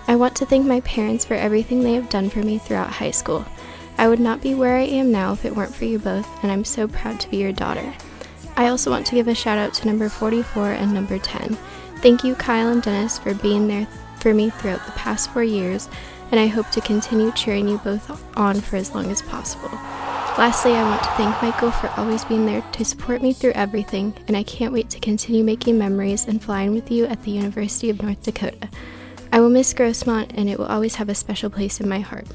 I 0.07 0.15
want 0.15 0.35
to 0.37 0.47
thank 0.47 0.65
my 0.65 0.79
parents 0.81 1.23
for 1.23 1.35
everything 1.35 1.83
they 1.83 1.93
have 1.93 2.09
done 2.09 2.31
for 2.31 2.39
me 2.39 2.57
throughout 2.57 2.89
high 2.89 3.11
school. 3.11 3.45
I 3.99 4.07
would 4.07 4.19
not 4.19 4.41
be 4.41 4.55
where 4.55 4.77
I 4.77 4.85
am 4.85 5.11
now 5.11 5.33
if 5.33 5.45
it 5.45 5.55
weren't 5.55 5.75
for 5.75 5.85
you 5.85 5.99
both, 5.99 6.27
and 6.41 6.51
I'm 6.51 6.65
so 6.65 6.87
proud 6.87 7.19
to 7.19 7.29
be 7.29 7.37
your 7.37 7.51
daughter. 7.51 7.93
I 8.55 8.67
also 8.67 8.91
want 8.91 9.05
to 9.07 9.15
give 9.15 9.27
a 9.27 9.35
shout 9.35 9.57
out 9.57 9.73
to 9.75 9.87
number 9.87 10.09
44 10.09 10.71
and 10.71 10.93
number 10.93 11.17
10. 11.17 11.57
Thank 11.97 12.23
you, 12.23 12.35
Kyle 12.35 12.69
and 12.69 12.81
Dennis, 12.81 13.19
for 13.19 13.33
being 13.33 13.67
there 13.67 13.87
for 14.19 14.33
me 14.33 14.49
throughout 14.49 14.85
the 14.85 14.91
past 14.93 15.31
four 15.31 15.43
years, 15.43 15.89
and 16.31 16.39
I 16.39 16.47
hope 16.47 16.69
to 16.71 16.81
continue 16.81 17.31
cheering 17.33 17.67
you 17.67 17.77
both 17.79 18.37
on 18.37 18.59
for 18.61 18.75
as 18.75 18.93
long 18.93 19.11
as 19.11 19.21
possible. 19.21 19.69
Lastly, 20.37 20.73
I 20.73 20.83
want 20.83 21.03
to 21.03 21.09
thank 21.11 21.41
Michael 21.41 21.71
for 21.71 21.89
always 21.97 22.23
being 22.23 22.45
there 22.45 22.61
to 22.61 22.85
support 22.85 23.21
me 23.21 23.33
through 23.33 23.51
everything, 23.51 24.13
and 24.27 24.37
I 24.37 24.43
can't 24.43 24.73
wait 24.73 24.89
to 24.91 24.99
continue 24.99 25.43
making 25.43 25.77
memories 25.77 26.25
and 26.25 26.41
flying 26.41 26.73
with 26.73 26.89
you 26.89 27.05
at 27.05 27.21
the 27.23 27.31
University 27.31 27.89
of 27.89 28.01
North 28.01 28.23
Dakota. 28.23 28.69
I 29.31 29.39
will 29.39 29.49
miss 29.49 29.73
Grossmont, 29.73 30.31
and 30.35 30.49
it 30.49 30.57
will 30.57 30.65
always 30.65 30.95
have 30.95 31.09
a 31.09 31.15
special 31.15 31.49
place 31.49 31.79
in 31.79 31.89
my 31.89 31.99
heart. 31.99 32.27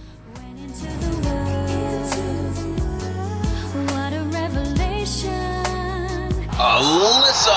Alyssa. 6.76 7.54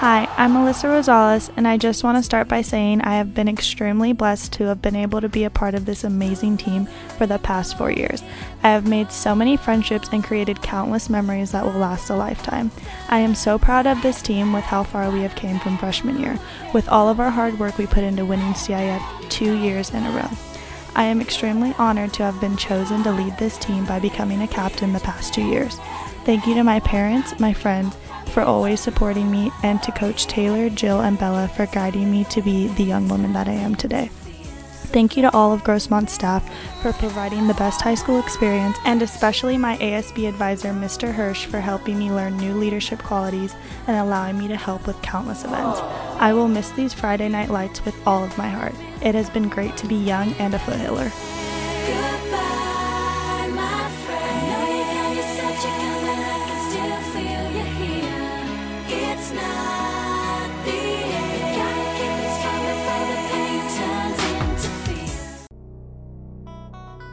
Hi, 0.00 0.28
I'm 0.36 0.54
Alyssa 0.54 0.88
Rosales, 0.88 1.48
and 1.56 1.68
I 1.68 1.78
just 1.78 2.02
want 2.02 2.18
to 2.18 2.22
start 2.24 2.48
by 2.48 2.60
saying 2.60 3.02
I 3.02 3.14
have 3.14 3.34
been 3.34 3.46
extremely 3.46 4.12
blessed 4.12 4.52
to 4.54 4.64
have 4.64 4.82
been 4.82 4.96
able 4.96 5.20
to 5.20 5.28
be 5.28 5.44
a 5.44 5.50
part 5.50 5.76
of 5.76 5.86
this 5.86 6.02
amazing 6.02 6.56
team 6.56 6.86
for 7.16 7.24
the 7.24 7.38
past 7.38 7.78
four 7.78 7.92
years. 7.92 8.20
I 8.64 8.70
have 8.70 8.88
made 8.88 9.12
so 9.12 9.36
many 9.36 9.56
friendships 9.56 10.08
and 10.10 10.24
created 10.24 10.60
countless 10.60 11.08
memories 11.08 11.52
that 11.52 11.64
will 11.64 11.78
last 11.78 12.10
a 12.10 12.16
lifetime. 12.16 12.72
I 13.08 13.20
am 13.20 13.36
so 13.36 13.60
proud 13.60 13.86
of 13.86 14.02
this 14.02 14.22
team 14.22 14.52
with 14.52 14.64
how 14.64 14.82
far 14.82 15.12
we 15.12 15.20
have 15.20 15.36
came 15.36 15.60
from 15.60 15.78
freshman 15.78 16.18
year, 16.18 16.40
with 16.74 16.88
all 16.88 17.08
of 17.08 17.20
our 17.20 17.30
hard 17.30 17.60
work 17.60 17.78
we 17.78 17.86
put 17.86 18.02
into 18.02 18.26
winning 18.26 18.54
CIF 18.54 19.30
two 19.30 19.56
years 19.56 19.90
in 19.90 20.02
a 20.02 20.10
row. 20.10 20.30
I 20.96 21.04
am 21.04 21.20
extremely 21.20 21.74
honored 21.78 22.12
to 22.14 22.24
have 22.24 22.40
been 22.40 22.56
chosen 22.56 23.04
to 23.04 23.12
lead 23.12 23.38
this 23.38 23.56
team 23.56 23.86
by 23.86 24.00
becoming 24.00 24.42
a 24.42 24.48
captain 24.48 24.92
the 24.92 24.98
past 24.98 25.32
two 25.32 25.46
years. 25.46 25.78
Thank 26.24 26.46
you 26.46 26.54
to 26.54 26.62
my 26.62 26.78
parents, 26.78 27.38
my 27.40 27.52
friends, 27.52 27.96
for 28.26 28.42
always 28.42 28.80
supporting 28.80 29.28
me, 29.28 29.50
and 29.64 29.82
to 29.82 29.90
Coach 29.90 30.26
Taylor, 30.26 30.70
Jill, 30.70 31.00
and 31.00 31.18
Bella 31.18 31.48
for 31.48 31.66
guiding 31.66 32.12
me 32.12 32.24
to 32.26 32.40
be 32.40 32.68
the 32.68 32.84
young 32.84 33.08
woman 33.08 33.32
that 33.32 33.48
I 33.48 33.52
am 33.52 33.74
today. 33.74 34.08
Thank 34.92 35.16
you 35.16 35.22
to 35.22 35.34
all 35.34 35.52
of 35.52 35.64
Grossmont 35.64 36.10
staff 36.10 36.48
for 36.80 36.92
providing 36.92 37.48
the 37.48 37.54
best 37.54 37.80
high 37.80 37.96
school 37.96 38.20
experience, 38.20 38.78
and 38.84 39.02
especially 39.02 39.58
my 39.58 39.76
ASB 39.78 40.28
advisor, 40.28 40.68
Mr. 40.68 41.12
Hirsch, 41.12 41.46
for 41.46 41.60
helping 41.60 41.98
me 41.98 42.12
learn 42.12 42.36
new 42.36 42.54
leadership 42.54 43.02
qualities 43.02 43.56
and 43.88 43.96
allowing 43.96 44.38
me 44.38 44.46
to 44.46 44.56
help 44.56 44.86
with 44.86 45.00
countless 45.02 45.44
events. 45.44 45.80
I 46.20 46.32
will 46.34 46.46
miss 46.46 46.70
these 46.70 46.94
Friday 46.94 47.30
night 47.30 47.50
lights 47.50 47.84
with 47.84 47.96
all 48.06 48.22
of 48.22 48.38
my 48.38 48.48
heart. 48.48 48.74
It 49.02 49.16
has 49.16 49.28
been 49.28 49.48
great 49.48 49.76
to 49.78 49.88
be 49.88 49.96
young 49.96 50.34
and 50.34 50.54
a 50.54 50.58
foothiller. 50.58 51.10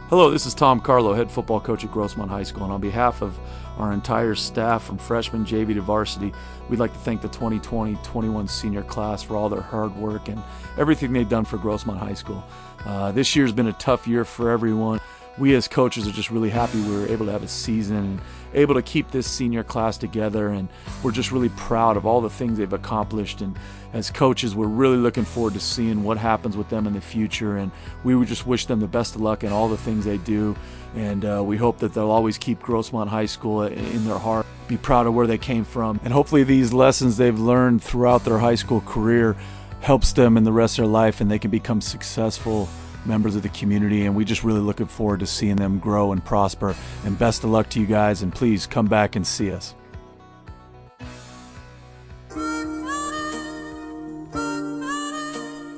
Hello, 0.09 0.31
this 0.31 0.47
is 0.47 0.55
Tom 0.55 0.79
Carlo, 0.79 1.13
head 1.13 1.29
football 1.29 1.59
coach 1.59 1.85
at 1.85 1.91
Grossmont 1.91 2.29
High 2.29 2.41
School, 2.41 2.63
and 2.63 2.73
on 2.73 2.81
behalf 2.81 3.21
of 3.21 3.39
our 3.77 3.93
entire 3.93 4.33
staff 4.33 4.83
from 4.83 4.97
freshman 4.97 5.45
JV 5.45 5.75
to 5.75 5.81
varsity, 5.81 6.33
we'd 6.67 6.79
like 6.79 6.93
to 6.93 6.97
thank 6.97 7.21
the 7.21 7.29
2020-21 7.29 8.49
senior 8.49 8.81
class 8.81 9.21
for 9.21 9.35
all 9.35 9.49
their 9.49 9.61
hard 9.61 9.95
work 9.95 10.27
and 10.27 10.41
everything 10.79 11.13
they've 11.13 11.29
done 11.29 11.45
for 11.45 11.59
Grossmont 11.59 11.99
High 11.99 12.15
School. 12.15 12.43
Uh, 12.87 13.11
this 13.11 13.35
year's 13.35 13.51
been 13.51 13.67
a 13.67 13.73
tough 13.73 14.07
year 14.07 14.25
for 14.25 14.49
everyone. 14.49 14.99
We 15.39 15.55
as 15.55 15.67
coaches 15.67 16.07
are 16.07 16.11
just 16.11 16.29
really 16.29 16.49
happy 16.49 16.81
we 16.81 16.95
were 16.95 17.07
able 17.07 17.25
to 17.25 17.31
have 17.31 17.43
a 17.43 17.47
season 17.47 17.95
and 17.95 18.21
able 18.53 18.75
to 18.75 18.81
keep 18.81 19.09
this 19.09 19.25
senior 19.25 19.63
class 19.63 19.97
together, 19.97 20.49
and 20.49 20.67
we're 21.01 21.11
just 21.11 21.31
really 21.31 21.49
proud 21.49 21.97
of 21.97 22.05
all 22.05 22.19
the 22.19 22.29
things 22.29 22.57
they've 22.57 22.73
accomplished 22.73 23.41
and 23.41 23.55
as 23.93 24.11
coaches, 24.11 24.55
we're 24.55 24.67
really 24.67 24.97
looking 24.97 25.25
forward 25.25 25.53
to 25.53 25.59
seeing 25.59 26.03
what 26.03 26.17
happens 26.17 26.55
with 26.55 26.69
them 26.69 26.85
in 26.85 26.93
the 26.93 27.01
future. 27.01 27.57
And 27.57 27.71
we 28.03 28.15
would 28.15 28.27
just 28.27 28.45
wish 28.45 28.65
them 28.65 28.79
the 28.79 28.87
best 28.87 29.15
of 29.15 29.21
luck 29.21 29.43
in 29.43 29.51
all 29.51 29.67
the 29.67 29.77
things 29.77 30.05
they 30.05 30.17
do. 30.17 30.55
And 30.95 31.25
uh, 31.25 31.43
we 31.43 31.57
hope 31.57 31.79
that 31.79 31.93
they'll 31.93 32.11
always 32.11 32.37
keep 32.37 32.61
Grossmont 32.61 33.07
High 33.07 33.25
School 33.25 33.63
in 33.63 34.05
their 34.05 34.17
heart, 34.17 34.45
be 34.67 34.77
proud 34.77 35.07
of 35.07 35.13
where 35.13 35.27
they 35.27 35.37
came 35.37 35.63
from. 35.63 35.99
And 36.03 36.13
hopefully, 36.13 36.43
these 36.43 36.73
lessons 36.73 37.17
they've 37.17 37.39
learned 37.39 37.83
throughout 37.83 38.25
their 38.25 38.39
high 38.39 38.55
school 38.55 38.81
career 38.81 39.35
helps 39.81 40.13
them 40.13 40.37
in 40.37 40.43
the 40.43 40.51
rest 40.51 40.77
of 40.77 40.83
their 40.83 40.91
life 40.91 41.21
and 41.21 41.31
they 41.31 41.39
can 41.39 41.49
become 41.49 41.79
successful 41.79 42.67
members 43.05 43.35
of 43.35 43.43
the 43.43 43.49
community 43.49 44.05
and 44.05 44.15
we 44.15 44.25
just 44.25 44.43
really 44.43 44.59
looking 44.59 44.87
forward 44.87 45.19
to 45.19 45.25
seeing 45.25 45.55
them 45.55 45.79
grow 45.79 46.11
and 46.11 46.23
prosper 46.23 46.75
and 47.05 47.17
best 47.17 47.43
of 47.43 47.49
luck 47.49 47.69
to 47.69 47.79
you 47.79 47.85
guys 47.85 48.21
and 48.21 48.33
please 48.33 48.67
come 48.67 48.87
back 48.87 49.15
and 49.15 49.25
see 49.25 49.51
us 49.51 49.75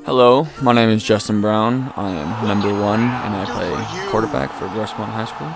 Hello, 0.04 0.46
my 0.62 0.74
name 0.74 0.90
is 0.90 1.04
Justin 1.04 1.40
Brown. 1.40 1.94
I 1.96 2.10
am 2.10 2.46
number 2.46 2.68
one 2.68 3.00
and 3.00 3.34
I 3.34 3.46
play 3.46 4.10
quarterback 4.12 4.52
for 4.52 4.66
Grossmont 4.66 5.06
High 5.06 5.24
School. 5.24 5.48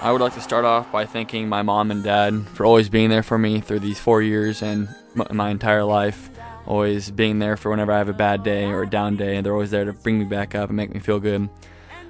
I 0.00 0.10
would 0.10 0.22
like 0.22 0.32
to 0.34 0.40
start 0.40 0.64
off 0.64 0.90
by 0.90 1.04
thanking 1.04 1.50
my 1.50 1.60
mom 1.60 1.90
and 1.90 2.02
dad 2.02 2.46
for 2.54 2.64
always 2.64 2.88
being 2.88 3.10
there 3.10 3.22
for 3.22 3.36
me 3.36 3.60
through 3.60 3.80
these 3.80 3.98
four 3.98 4.22
years 4.22 4.62
and 4.62 4.88
my 5.30 5.50
entire 5.50 5.84
life. 5.84 6.30
Always 6.66 7.10
being 7.10 7.38
there 7.38 7.56
for 7.56 7.70
whenever 7.70 7.92
I 7.92 7.98
have 7.98 8.08
a 8.08 8.14
bad 8.14 8.42
day 8.42 8.64
or 8.66 8.82
a 8.82 8.90
down 8.90 9.16
day, 9.16 9.40
they're 9.40 9.52
always 9.52 9.70
there 9.70 9.84
to 9.84 9.92
bring 9.92 10.18
me 10.18 10.24
back 10.24 10.54
up 10.54 10.70
and 10.70 10.76
make 10.76 10.92
me 10.94 11.00
feel 11.00 11.20
good. 11.20 11.48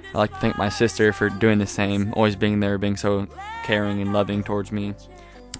I'd 0.09 0.17
like 0.17 0.31
to 0.31 0.37
thank 0.37 0.57
my 0.57 0.69
sister 0.69 1.11
for 1.11 1.29
doing 1.29 1.57
the 1.59 1.67
same, 1.67 2.13
always 2.15 2.37
being 2.37 2.61
there, 2.61 2.77
being 2.77 2.95
so 2.95 3.27
caring 3.65 4.01
and 4.01 4.13
loving 4.13 4.43
towards 4.43 4.71
me. 4.71 4.93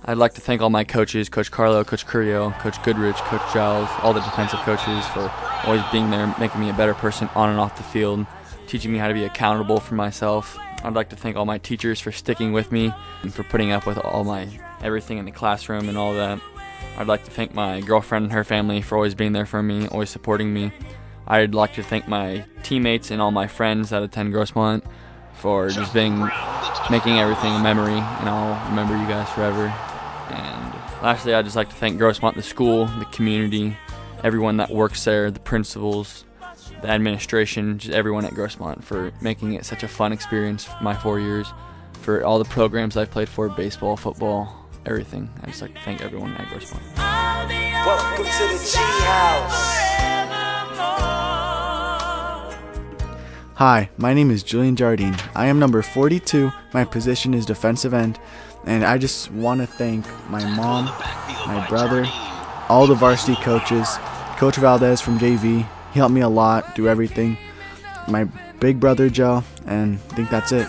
I'd 0.05 0.17
like 0.17 0.35
to 0.35 0.41
thank 0.41 0.61
all 0.61 0.69
my 0.69 0.83
coaches, 0.83 1.29
Coach 1.29 1.51
Carlo, 1.51 1.83
Coach 1.83 2.07
Curio, 2.07 2.51
Coach 2.51 2.81
Goodrich, 2.83 3.15
Coach 3.15 3.41
Giles, 3.53 3.89
all 4.01 4.13
the 4.13 4.21
defensive 4.21 4.59
coaches 4.59 5.05
for 5.07 5.31
always 5.65 5.81
being 5.91 6.09
there, 6.09 6.33
making 6.39 6.61
me 6.61 6.69
a 6.69 6.73
better 6.73 6.93
person 6.93 7.27
on 7.35 7.49
and 7.49 7.59
off 7.59 7.75
the 7.75 7.83
field, 7.83 8.25
teaching 8.67 8.93
me 8.93 8.99
how 8.99 9.07
to 9.07 9.13
be 9.13 9.25
accountable 9.25 9.79
for 9.79 9.95
myself. 9.95 10.57
I'd 10.83 10.93
like 10.93 11.09
to 11.09 11.15
thank 11.15 11.35
all 11.35 11.45
my 11.45 11.57
teachers 11.57 11.99
for 11.99 12.11
sticking 12.11 12.53
with 12.53 12.71
me 12.71 12.93
and 13.23 13.33
for 13.33 13.43
putting 13.43 13.71
up 13.71 13.87
with 13.87 13.97
all 13.97 14.23
my 14.23 14.47
everything 14.81 15.17
in 15.17 15.25
the 15.25 15.31
classroom 15.31 15.89
and 15.89 15.97
all 15.97 16.13
that. 16.13 16.39
I'd 16.97 17.07
like 17.07 17.25
to 17.25 17.31
thank 17.31 17.53
my 17.53 17.81
girlfriend 17.81 18.23
and 18.25 18.33
her 18.33 18.43
family 18.43 18.81
for 18.81 18.95
always 18.95 19.15
being 19.15 19.33
there 19.33 19.45
for 19.45 19.61
me, 19.61 19.87
always 19.87 20.09
supporting 20.09 20.53
me. 20.53 20.71
I'd 21.27 21.53
like 21.53 21.73
to 21.73 21.83
thank 21.83 22.07
my 22.07 22.45
teammates 22.63 23.11
and 23.11 23.21
all 23.21 23.31
my 23.31 23.47
friends 23.47 23.89
that 23.89 24.01
attend 24.03 24.33
Grossmont 24.33 24.83
for 25.33 25.69
just 25.69 25.93
being 25.93 26.19
making 26.89 27.19
everything 27.19 27.53
a 27.53 27.59
memory, 27.59 27.97
and 27.97 28.29
I'll 28.29 28.69
remember 28.69 28.97
you 28.97 29.07
guys 29.07 29.29
forever. 29.29 29.67
And 30.29 30.73
lastly, 31.03 31.33
I'd 31.33 31.45
just 31.45 31.55
like 31.55 31.69
to 31.69 31.75
thank 31.75 31.99
Grossmont, 31.99 32.35
the 32.35 32.43
school, 32.43 32.85
the 32.85 33.05
community, 33.05 33.75
everyone 34.23 34.57
that 34.57 34.69
works 34.69 35.03
there, 35.03 35.29
the 35.31 35.39
principals, 35.39 36.23
the 36.81 36.89
administration, 36.89 37.77
just 37.79 37.93
everyone 37.93 38.25
at 38.25 38.33
Grossmont 38.33 38.83
for 38.83 39.11
making 39.21 39.53
it 39.53 39.65
such 39.65 39.83
a 39.83 39.87
fun 39.87 40.13
experience 40.13 40.69
my 40.81 40.95
four 40.95 41.19
years, 41.19 41.47
for 42.01 42.23
all 42.23 42.39
the 42.39 42.45
programs 42.45 42.95
I've 42.95 43.11
played 43.11 43.27
for, 43.27 43.49
baseball, 43.49 43.97
football, 43.97 44.64
everything. 44.85 45.29
I 45.43 45.47
just 45.47 45.61
like 45.61 45.73
to 45.73 45.81
thank 45.81 46.01
everyone 46.01 46.33
at 46.33 46.47
Grossmont. 46.47 46.81
Welcome 47.85 48.25
to 48.25 48.47
the 48.47 48.71
G 48.71 48.77
House. 49.03 49.75
Hi, 53.55 53.89
my 53.97 54.13
name 54.13 54.31
is 54.31 54.43
Julian 54.43 54.75
Jardine. 54.75 55.15
I 55.33 55.47
am 55.47 55.59
number 55.59 55.81
42. 55.81 56.51
My 56.73 56.83
position 56.83 57.33
is 57.33 57.45
defensive 57.45 57.93
end, 57.93 58.19
and 58.65 58.83
I 58.83 58.97
just 58.97 59.31
want 59.31 59.61
to 59.61 59.67
thank 59.67 60.05
my 60.29 60.43
mom, 60.55 60.85
my 61.47 61.65
brother, 61.69 62.05
all 62.67 62.85
the 62.85 62.95
varsity 62.95 63.35
coaches, 63.41 63.87
Coach 64.37 64.57
Valdez 64.57 64.99
from 64.99 65.17
JV. 65.17 65.65
He 65.93 65.99
helped 65.99 66.13
me 66.13 66.19
a 66.19 66.27
lot, 66.27 66.75
do 66.75 66.89
everything. 66.89 67.37
My 68.09 68.25
big 68.59 68.79
brother 68.79 69.09
Joe, 69.09 69.43
and 69.65 69.99
I 70.11 70.15
think 70.15 70.29
that's 70.29 70.51
it. 70.51 70.67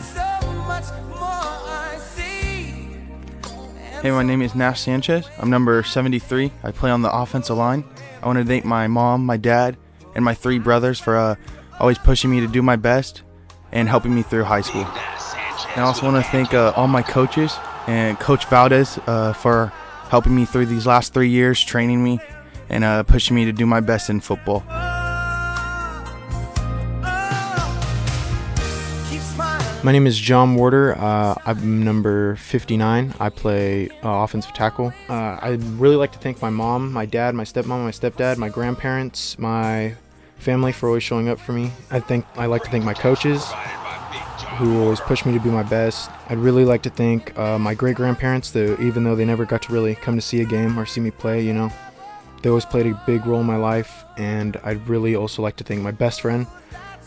Hey, 4.07 4.13
my 4.13 4.23
name 4.23 4.41
is 4.41 4.55
Nash 4.55 4.83
Sanchez. 4.83 5.29
I'm 5.37 5.51
number 5.51 5.83
73. 5.83 6.53
I 6.63 6.71
play 6.71 6.93
on 6.93 7.03
the 7.03 7.11
offensive 7.11 7.57
line. 7.57 7.83
I 8.23 8.27
want 8.27 8.39
to 8.39 8.45
thank 8.45 8.65
my 8.65 8.87
mom, 8.87 9.27
my 9.27 9.37
dad, 9.37 9.77
and 10.15 10.25
my 10.25 10.33
three 10.33 10.61
brothers 10.61 11.01
for 11.01 11.17
uh, 11.17 11.35
always 11.81 11.99
pushing 11.99 12.31
me 12.31 12.39
to 12.39 12.47
do 12.47 12.63
my 12.63 12.77
best 12.77 13.23
and 13.73 13.89
helping 13.89 14.15
me 14.15 14.23
through 14.23 14.45
high 14.45 14.61
school. 14.61 14.85
And 14.85 15.79
I 15.79 15.81
also 15.81 16.07
want 16.07 16.25
to 16.25 16.31
thank 16.31 16.55
uh, 16.55 16.73
all 16.77 16.87
my 16.87 17.03
coaches 17.03 17.57
and 17.89 18.17
Coach 18.21 18.45
Valdez 18.45 18.97
uh, 19.09 19.33
for 19.33 19.73
helping 20.09 20.37
me 20.37 20.45
through 20.45 20.67
these 20.67 20.87
last 20.87 21.13
three 21.13 21.31
years, 21.31 21.61
training 21.61 22.05
me, 22.05 22.21
and 22.69 22.85
uh, 22.85 23.03
pushing 23.03 23.35
me 23.35 23.45
to 23.47 23.53
do 23.53 23.67
my 23.67 23.81
best 23.81 24.09
in 24.09 24.21
football. 24.21 24.63
My 29.85 29.93
name 29.93 30.07
is 30.07 30.19
John 30.19 30.57
Warder. 30.57 30.99
Uh, 30.99 31.35
I'm 31.45 31.85
number 31.85 32.35
59. 32.37 33.15
I 33.21 33.29
play 33.29 33.89
uh, 34.03 34.25
offensive 34.25 34.53
tackle. 34.53 34.93
Uh, 35.09 35.39
I'd 35.41 35.63
really 35.63 35.95
like 35.95 36.11
to 36.13 36.19
thank 36.19 36.43
my 36.43 36.51
mom, 36.51 36.93
my 36.93 37.07
dad, 37.07 37.37
my 37.37 37.45
stepmom, 37.45 37.85
my 37.85 37.93
stepdad, 37.93 38.37
my 38.37 38.49
grandparents, 38.49 39.39
my 39.39 39.95
family 40.39 40.73
for 40.73 40.89
always 40.89 41.05
showing 41.05 41.29
up 41.29 41.39
for 41.39 41.53
me. 41.53 41.71
I 41.91 42.01
think 42.01 42.27
I 42.37 42.47
like 42.47 42.65
to 42.65 42.71
thank 42.71 42.85
my 42.85 42.95
coaches 42.95 43.45
who 44.57 44.83
always 44.83 44.99
push 45.01 45.25
me 45.25 45.33
to 45.35 45.41
be 45.41 45.51
my 45.51 45.63
best. 45.63 46.11
I'd 46.29 46.39
really 46.39 46.65
like 46.65 46.83
to 46.83 46.91
thank 46.91 47.39
uh, 47.39 47.59
my 47.59 47.75
great 47.75 47.95
grandparents, 47.95 48.57
even 48.57 49.05
though 49.05 49.15
they 49.15 49.25
never 49.25 49.45
got 49.45 49.63
to 49.63 49.73
really 49.73 49.95
come 49.95 50.17
to 50.17 50.23
see 50.23 50.41
a 50.41 50.47
game 50.47 50.79
or 50.79 50.87
see 50.87 51.01
me 51.01 51.13
play, 51.13 51.43
you 51.43 51.53
know, 51.53 51.71
they 52.43 52.49
always 52.49 52.65
played 52.65 52.87
a 52.87 53.01
big 53.07 53.25
role 53.25 53.41
in 53.41 53.47
my 53.47 53.57
life. 53.57 54.05
And 54.17 54.57
I'd 54.65 54.89
really 54.89 55.15
also 55.15 55.43
like 55.43 55.57
to 55.57 55.65
thank 55.65 55.81
my 55.81 55.93
best 55.93 56.23
friend 56.23 56.47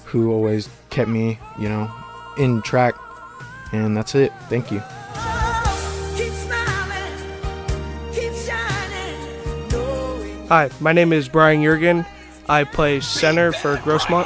who 0.06 0.32
always 0.32 0.70
kept 0.90 1.10
me, 1.10 1.40
you 1.58 1.68
know, 1.68 1.92
in 2.38 2.62
track. 2.62 2.96
And 3.72 3.96
that's 3.96 4.16
it. 4.16 4.32
Thank 4.50 4.72
you. 4.72 4.82
Hi, 10.50 10.72
my 10.80 10.94
name 10.94 11.14
is 11.14 11.30
Brian 11.30 11.62
Jurgen. 11.62 12.06
I 12.48 12.64
play 12.64 13.02
center 13.02 13.52
for 13.52 13.78
Grossmont. 13.78 14.26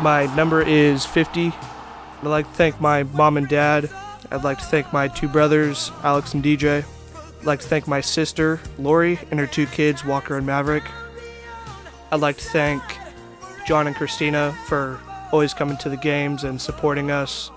My 0.00 0.34
number 0.34 0.62
is 0.62 1.04
50. 1.04 1.48
I'd 1.48 2.24
like 2.26 2.48
to 2.48 2.54
thank 2.54 2.80
my 2.80 3.02
mom 3.02 3.36
and 3.36 3.46
dad. 3.46 3.90
I'd 4.30 4.44
like 4.44 4.58
to 4.58 4.64
thank 4.64 4.90
my 4.94 5.08
two 5.08 5.28
brothers, 5.28 5.92
Alex 6.02 6.32
and 6.32 6.42
DJ. 6.42 6.84
I'd 7.40 7.46
like 7.46 7.60
to 7.60 7.66
thank 7.66 7.86
my 7.86 8.00
sister, 8.00 8.60
Lori, 8.78 9.18
and 9.30 9.38
her 9.38 9.46
two 9.46 9.66
kids, 9.66 10.06
Walker 10.06 10.38
and 10.38 10.46
Maverick. 10.46 10.84
I'd 12.10 12.20
like 12.20 12.38
to 12.38 12.44
thank 12.44 12.82
John 13.66 13.86
and 13.86 13.94
Christina 13.94 14.56
for 14.66 14.98
always 15.32 15.54
coming 15.54 15.76
to 15.78 15.88
the 15.88 15.96
games 15.96 16.44
and 16.44 16.60
supporting 16.60 17.10
us. 17.10 17.50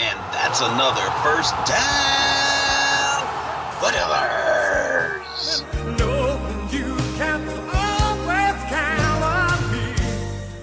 And 0.00 0.18
that's 0.32 0.60
another 0.60 1.10
first 1.22 1.54
down. 1.66 3.26
Whatever's. 3.80 5.64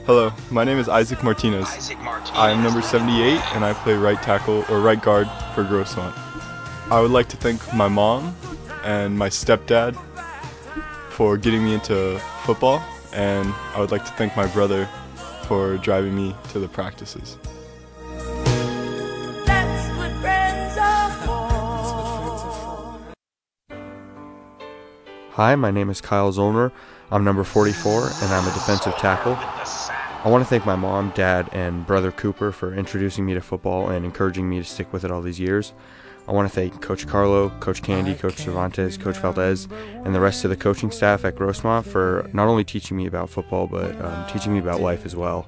Hello, 0.06 0.32
my 0.52 0.64
name 0.64 0.78
is 0.78 0.88
Isaac 0.88 1.24
Martinez. 1.24 1.68
I 2.34 2.52
am 2.52 2.62
number 2.62 2.84
78 2.84 3.40
and 3.56 3.66
I 3.66 3.74
play 3.74 3.96
right 3.96 4.22
tackle 4.22 4.64
or 4.70 4.80
right 4.80 5.02
guard 5.02 5.28
for 5.56 5.64
Grossmont. 5.64 6.14
I 6.92 7.02
would 7.02 7.10
like 7.10 7.28
to 7.30 7.38
thank 7.38 7.74
my 7.74 7.88
mom 7.88 8.36
and 8.84 9.18
my 9.18 9.30
stepdad 9.30 9.98
for 11.16 11.38
getting 11.38 11.64
me 11.64 11.74
into 11.74 12.20
football, 12.44 12.84
and 13.14 13.54
I 13.74 13.80
would 13.80 13.90
like 13.90 14.04
to 14.04 14.12
thank 14.12 14.36
my 14.36 14.48
brother 14.48 14.86
for 15.48 15.78
driving 15.78 16.14
me 16.14 16.36
to 16.50 16.60
the 16.60 16.68
practices. 16.68 17.38
Hi, 25.32 25.56
my 25.56 25.72
name 25.72 25.90
is 25.90 26.02
Kyle 26.02 26.32
Zollner. 26.34 26.72
I'm 27.12 27.24
number 27.24 27.46
44 27.46 28.10
and 28.22 28.34
I'm 28.34 28.48
a 28.48 28.54
defensive 28.54 28.96
tackle. 28.96 29.36
I 29.36 30.30
want 30.30 30.44
to 30.44 30.50
thank 30.50 30.66
my 30.66 30.76
mom, 30.76 31.12
dad, 31.16 31.50
and 31.54 31.86
brother 31.86 32.12
Cooper 32.12 32.52
for 32.52 32.74
introducing 32.74 33.26
me 33.26 33.34
to 33.36 33.42
football 33.42 33.90
and 33.90 34.06
encouraging 34.06 34.50
me 34.50 34.60
to 34.60 34.66
stick 34.66 34.92
with 34.92 35.06
it 35.06 35.12
all 35.12 35.22
these 35.22 35.40
years. 35.40 35.72
I 36.28 36.32
want 36.32 36.50
to 36.50 36.54
thank 36.54 36.82
Coach 36.82 37.08
Carlo, 37.08 37.50
Coach 37.60 37.84
Candy, 37.84 38.16
Coach 38.16 38.38
Cervantes, 38.38 38.98
Coach 38.98 39.18
Valdez, 39.18 39.68
and 40.04 40.16
the 40.16 40.20
rest 40.20 40.44
of 40.44 40.50
the 40.50 40.56
coaching 40.56 40.92
staff 40.92 41.24
at 41.24 41.36
Grossmont 41.36 41.86
for 41.86 42.30
not 42.34 42.48
only 42.48 42.64
teaching 42.64 42.98
me 42.98 43.06
about 43.06 43.30
football, 43.30 43.68
but 43.68 44.00
um, 44.02 44.28
teaching 44.28 44.54
me 44.54 44.60
about 44.60 44.82
life 44.82 45.06
as 45.06 45.16
well. 45.16 45.46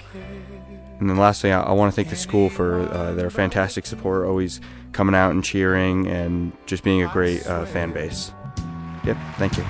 And 1.00 1.10
then 1.10 1.18
lastly, 1.18 1.52
I, 1.52 1.62
I 1.62 1.72
want 1.74 1.92
to 1.92 1.96
thank 1.96 2.10
the 2.10 2.16
school 2.16 2.50
for 2.50 2.82
uh, 2.82 3.13
their 3.13 3.30
fantastic 3.30 3.86
support, 3.86 4.28
always 4.28 4.62
coming 4.92 5.16
out 5.16 5.32
and 5.32 5.44
cheering 5.44 6.08
and 6.08 6.52
just 6.66 6.84
being 6.84 7.04
a 7.04 7.08
great 7.08 7.46
uh, 7.48 7.66
fan 7.66 7.92
base. 7.92 8.32
Yep, 9.04 9.18
thank 9.38 9.58
you. 9.58 9.66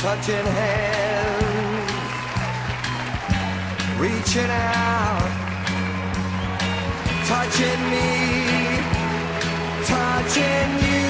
touching 0.00 0.46
hands, 0.46 1.92
reaching 4.00 4.50
out, 4.50 5.19
touching 7.30 7.82
me, 7.90 8.80
touching 9.86 10.70
you. 10.82 11.00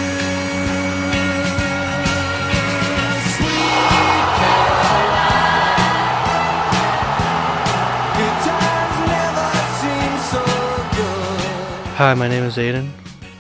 Hi, 11.97 12.13
my 12.15 12.29
name 12.29 12.45
is 12.45 12.59
Aiden. 12.59 12.91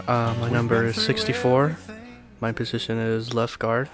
Uh, 0.09 0.35
my 0.41 0.49
number 0.49 0.87
is 0.87 0.97
64. 0.97 1.77
My 2.41 2.53
position 2.53 2.97
is 2.97 3.35
left 3.35 3.59
guard. 3.59 3.91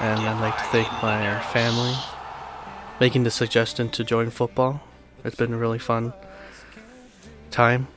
And 0.00 0.18
I'd 0.18 0.40
like 0.40 0.58
to 0.58 0.64
thank 0.64 0.90
my 1.00 1.40
family 1.52 1.94
making 2.98 3.22
the 3.22 3.30
suggestion 3.30 3.90
to 3.90 4.02
join 4.02 4.30
football. 4.30 4.82
It's 5.24 5.36
been 5.36 5.54
really 5.54 5.78
fun 5.78 6.12
time. 7.56 7.88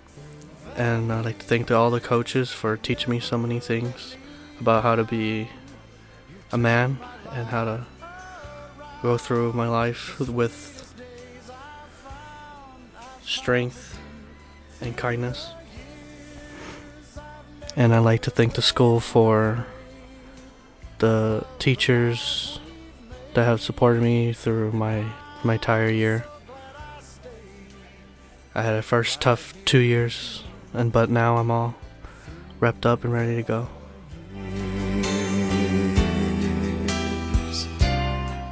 And 0.78 1.12
I'd 1.12 1.26
like 1.26 1.40
to 1.40 1.46
thank 1.46 1.70
all 1.70 1.92
the 1.92 2.00
coaches 2.00 2.50
for 2.50 2.78
teaching 2.78 3.12
me 3.12 3.20
so 3.20 3.38
many 3.38 3.60
things 3.60 4.16
about 4.62 4.84
how 4.84 4.96
to 4.96 5.04
be 5.04 5.50
a 6.54 6.58
man 6.58 6.98
and 7.32 7.46
how 7.48 7.66
to 7.66 7.86
go 9.04 9.18
through 9.18 9.52
my 9.52 9.68
life 9.68 10.18
with 10.18 10.94
strength 13.22 14.00
and 14.80 14.96
kindness. 14.96 15.52
And 17.76 17.94
I'd 17.94 18.00
like 18.00 18.22
to 18.22 18.32
thank 18.32 18.54
the 18.54 18.62
school 18.62 19.02
for 19.02 19.66
the 21.00 21.46
teachers 21.60 22.60
that 23.34 23.44
have 23.44 23.60
supported 23.60 24.02
me 24.02 24.32
through 24.32 24.72
my 24.72 25.04
my 25.44 25.56
entire 25.56 25.90
year. 25.90 26.26
I 28.60 28.62
had 28.62 28.76
a 28.76 28.82
first 28.82 29.22
tough 29.22 29.54
two 29.64 29.80
years, 29.80 30.44
and 30.74 30.92
but 30.92 31.10
now 31.10 31.38
I'm 31.38 31.50
all 31.50 31.76
repped 32.60 32.86
up 32.86 33.06
and 33.06 33.14
ready 33.14 33.38
to 33.38 33.42
go. 33.42 33.70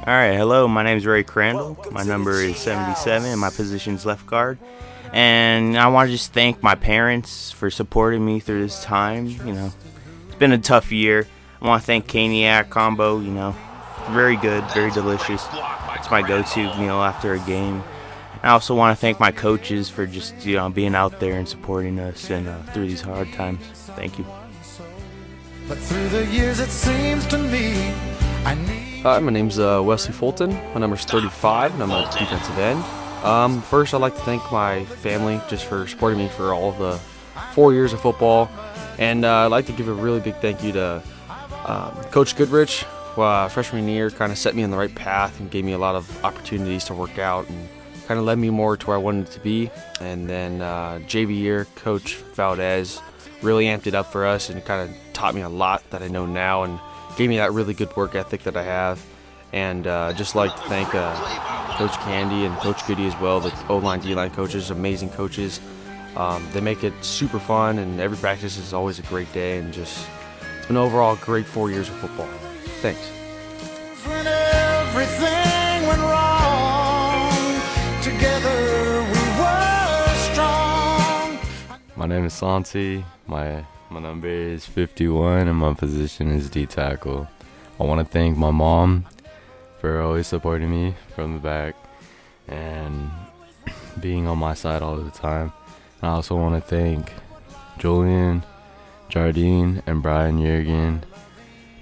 All 0.00 0.14
right, 0.14 0.34
hello. 0.34 0.66
My 0.66 0.82
name 0.82 0.96
is 0.96 1.04
Ray 1.04 1.24
Crandall. 1.24 1.76
My 1.90 2.04
number 2.04 2.40
is 2.40 2.56
77, 2.56 3.28
and 3.28 3.38
my 3.38 3.50
position 3.50 3.96
is 3.96 4.06
left 4.06 4.26
guard. 4.26 4.56
And 5.12 5.76
I 5.76 5.88
want 5.88 6.06
to 6.06 6.12
just 6.12 6.32
thank 6.32 6.62
my 6.62 6.74
parents 6.74 7.50
for 7.50 7.68
supporting 7.68 8.24
me 8.24 8.40
through 8.40 8.62
this 8.62 8.82
time. 8.82 9.26
You 9.26 9.52
know, 9.52 9.72
it's 10.26 10.36
been 10.36 10.52
a 10.52 10.58
tough 10.58 10.90
year. 10.90 11.28
I 11.60 11.68
want 11.68 11.82
to 11.82 11.86
thank 11.86 12.06
Caniac 12.06 12.70
Combo. 12.70 13.20
You 13.20 13.32
know, 13.32 13.54
very 14.12 14.36
good, 14.36 14.64
very 14.70 14.90
delicious. 14.90 15.46
It's 15.96 16.10
my 16.10 16.22
go-to 16.26 16.62
meal 16.78 17.02
after 17.02 17.34
a 17.34 17.38
game. 17.40 17.84
I 18.42 18.50
also 18.50 18.74
want 18.74 18.96
to 18.96 19.00
thank 19.00 19.18
my 19.18 19.32
coaches 19.32 19.88
for 19.88 20.06
just 20.06 20.46
you 20.46 20.56
know 20.56 20.68
being 20.68 20.94
out 20.94 21.18
there 21.20 21.38
and 21.38 21.48
supporting 21.48 21.98
us 21.98 22.30
and 22.30 22.48
uh, 22.48 22.62
through 22.72 22.86
these 22.86 23.00
hard 23.00 23.32
times. 23.32 23.60
Thank 23.96 24.18
you. 24.18 24.26
But 25.66 25.78
through 25.78 26.08
the 26.08 26.24
years, 26.26 26.60
it 26.60 26.70
seems 26.70 27.26
to 27.26 27.38
me 27.38 27.92
I 28.44 28.54
need. 28.54 29.02
Hi, 29.02 29.18
my 29.18 29.32
name's 29.32 29.58
uh, 29.58 29.82
Wesley 29.84 30.12
Fulton. 30.12 30.52
My 30.72 30.80
number's 30.80 31.04
35, 31.04 31.74
and 31.74 31.82
I'm 31.82 31.90
a 31.90 32.10
defensive 32.10 32.58
end. 32.58 32.82
Um, 33.24 33.60
first, 33.62 33.94
I'd 33.94 34.00
like 34.00 34.14
to 34.14 34.20
thank 34.22 34.50
my 34.50 34.84
family 34.84 35.40
just 35.48 35.66
for 35.66 35.86
supporting 35.86 36.18
me 36.18 36.28
for 36.28 36.54
all 36.54 36.70
of 36.70 36.78
the 36.78 36.98
four 37.52 37.72
years 37.72 37.92
of 37.92 38.00
football. 38.00 38.48
And 38.98 39.24
uh, 39.24 39.44
I'd 39.44 39.46
like 39.48 39.66
to 39.66 39.72
give 39.72 39.88
a 39.88 39.92
really 39.92 40.20
big 40.20 40.36
thank 40.36 40.62
you 40.62 40.72
to 40.72 41.02
um, 41.66 41.92
Coach 42.10 42.36
Goodrich. 42.36 42.84
Uh, 43.16 43.48
freshman 43.48 43.88
year 43.88 44.10
kind 44.10 44.30
of 44.30 44.38
set 44.38 44.54
me 44.54 44.62
on 44.62 44.70
the 44.70 44.76
right 44.76 44.94
path 44.94 45.40
and 45.40 45.50
gave 45.50 45.64
me 45.64 45.72
a 45.72 45.78
lot 45.78 45.96
of 45.96 46.24
opportunities 46.24 46.84
to 46.84 46.94
work 46.94 47.18
out 47.18 47.48
and 47.48 47.68
kind 48.08 48.18
of 48.18 48.24
led 48.24 48.38
me 48.38 48.48
more 48.48 48.74
to 48.74 48.86
where 48.86 48.96
I 48.96 49.00
wanted 49.00 49.30
to 49.32 49.40
be. 49.40 49.70
And 50.00 50.28
then 50.28 50.62
uh, 50.62 50.98
JV 51.06 51.36
year, 51.36 51.66
Coach 51.74 52.16
Valdez 52.16 53.00
really 53.42 53.66
amped 53.66 53.86
it 53.86 53.94
up 53.94 54.10
for 54.10 54.24
us 54.24 54.48
and 54.48 54.64
kind 54.64 54.88
of 54.88 54.96
taught 55.12 55.34
me 55.34 55.42
a 55.42 55.48
lot 55.48 55.88
that 55.90 56.02
I 56.02 56.08
know 56.08 56.24
now 56.24 56.62
and 56.62 56.80
gave 57.18 57.28
me 57.28 57.36
that 57.36 57.52
really 57.52 57.74
good 57.74 57.94
work 57.96 58.14
ethic 58.14 58.44
that 58.44 58.56
I 58.56 58.62
have. 58.62 59.04
And 59.52 59.86
uh, 59.86 60.14
just 60.14 60.34
like 60.34 60.56
to 60.56 60.62
thank 60.62 60.94
uh, 60.94 61.14
Coach 61.76 61.92
Candy 61.98 62.46
and 62.46 62.56
Coach 62.56 62.86
Goody 62.86 63.06
as 63.06 63.18
well, 63.20 63.40
the 63.40 63.54
O-line, 63.68 64.00
D-line 64.00 64.30
coaches, 64.30 64.70
amazing 64.70 65.10
coaches. 65.10 65.60
Um, 66.16 66.46
they 66.52 66.62
make 66.62 66.84
it 66.84 66.94
super 67.04 67.38
fun, 67.38 67.78
and 67.78 68.00
every 68.00 68.16
practice 68.16 68.56
is 68.56 68.72
always 68.72 68.98
a 68.98 69.02
great 69.02 69.30
day. 69.34 69.58
And 69.58 69.72
just 69.72 70.08
it's 70.56 70.66
been 70.66 70.78
overall 70.78 71.16
great 71.16 71.44
four 71.44 71.70
years 71.70 71.90
of 71.90 71.96
football. 71.96 72.28
Thanks. 72.80 73.10
Name 82.08 82.24
is 82.24 82.32
Santi. 82.32 83.04
My 83.26 83.66
my 83.90 84.00
number 84.00 84.28
is 84.28 84.64
51, 84.64 85.46
and 85.46 85.58
my 85.58 85.74
position 85.74 86.30
is 86.30 86.48
D 86.48 86.64
tackle. 86.64 87.28
I 87.78 87.84
want 87.84 88.00
to 88.00 88.10
thank 88.10 88.36
my 88.36 88.50
mom 88.50 89.04
for 89.78 90.00
always 90.00 90.26
supporting 90.26 90.70
me 90.70 90.94
from 91.14 91.34
the 91.34 91.38
back 91.38 91.76
and 92.48 93.10
being 94.00 94.26
on 94.26 94.38
my 94.38 94.54
side 94.54 94.82
all 94.82 94.96
the 94.96 95.10
time. 95.10 95.52
I 96.00 96.08
also 96.08 96.34
want 96.36 96.54
to 96.54 96.66
thank 96.66 97.12
Julian, 97.78 98.42
Jardine, 99.10 99.82
and 99.86 100.02
Brian 100.02 100.40
Jurgen, 100.40 101.04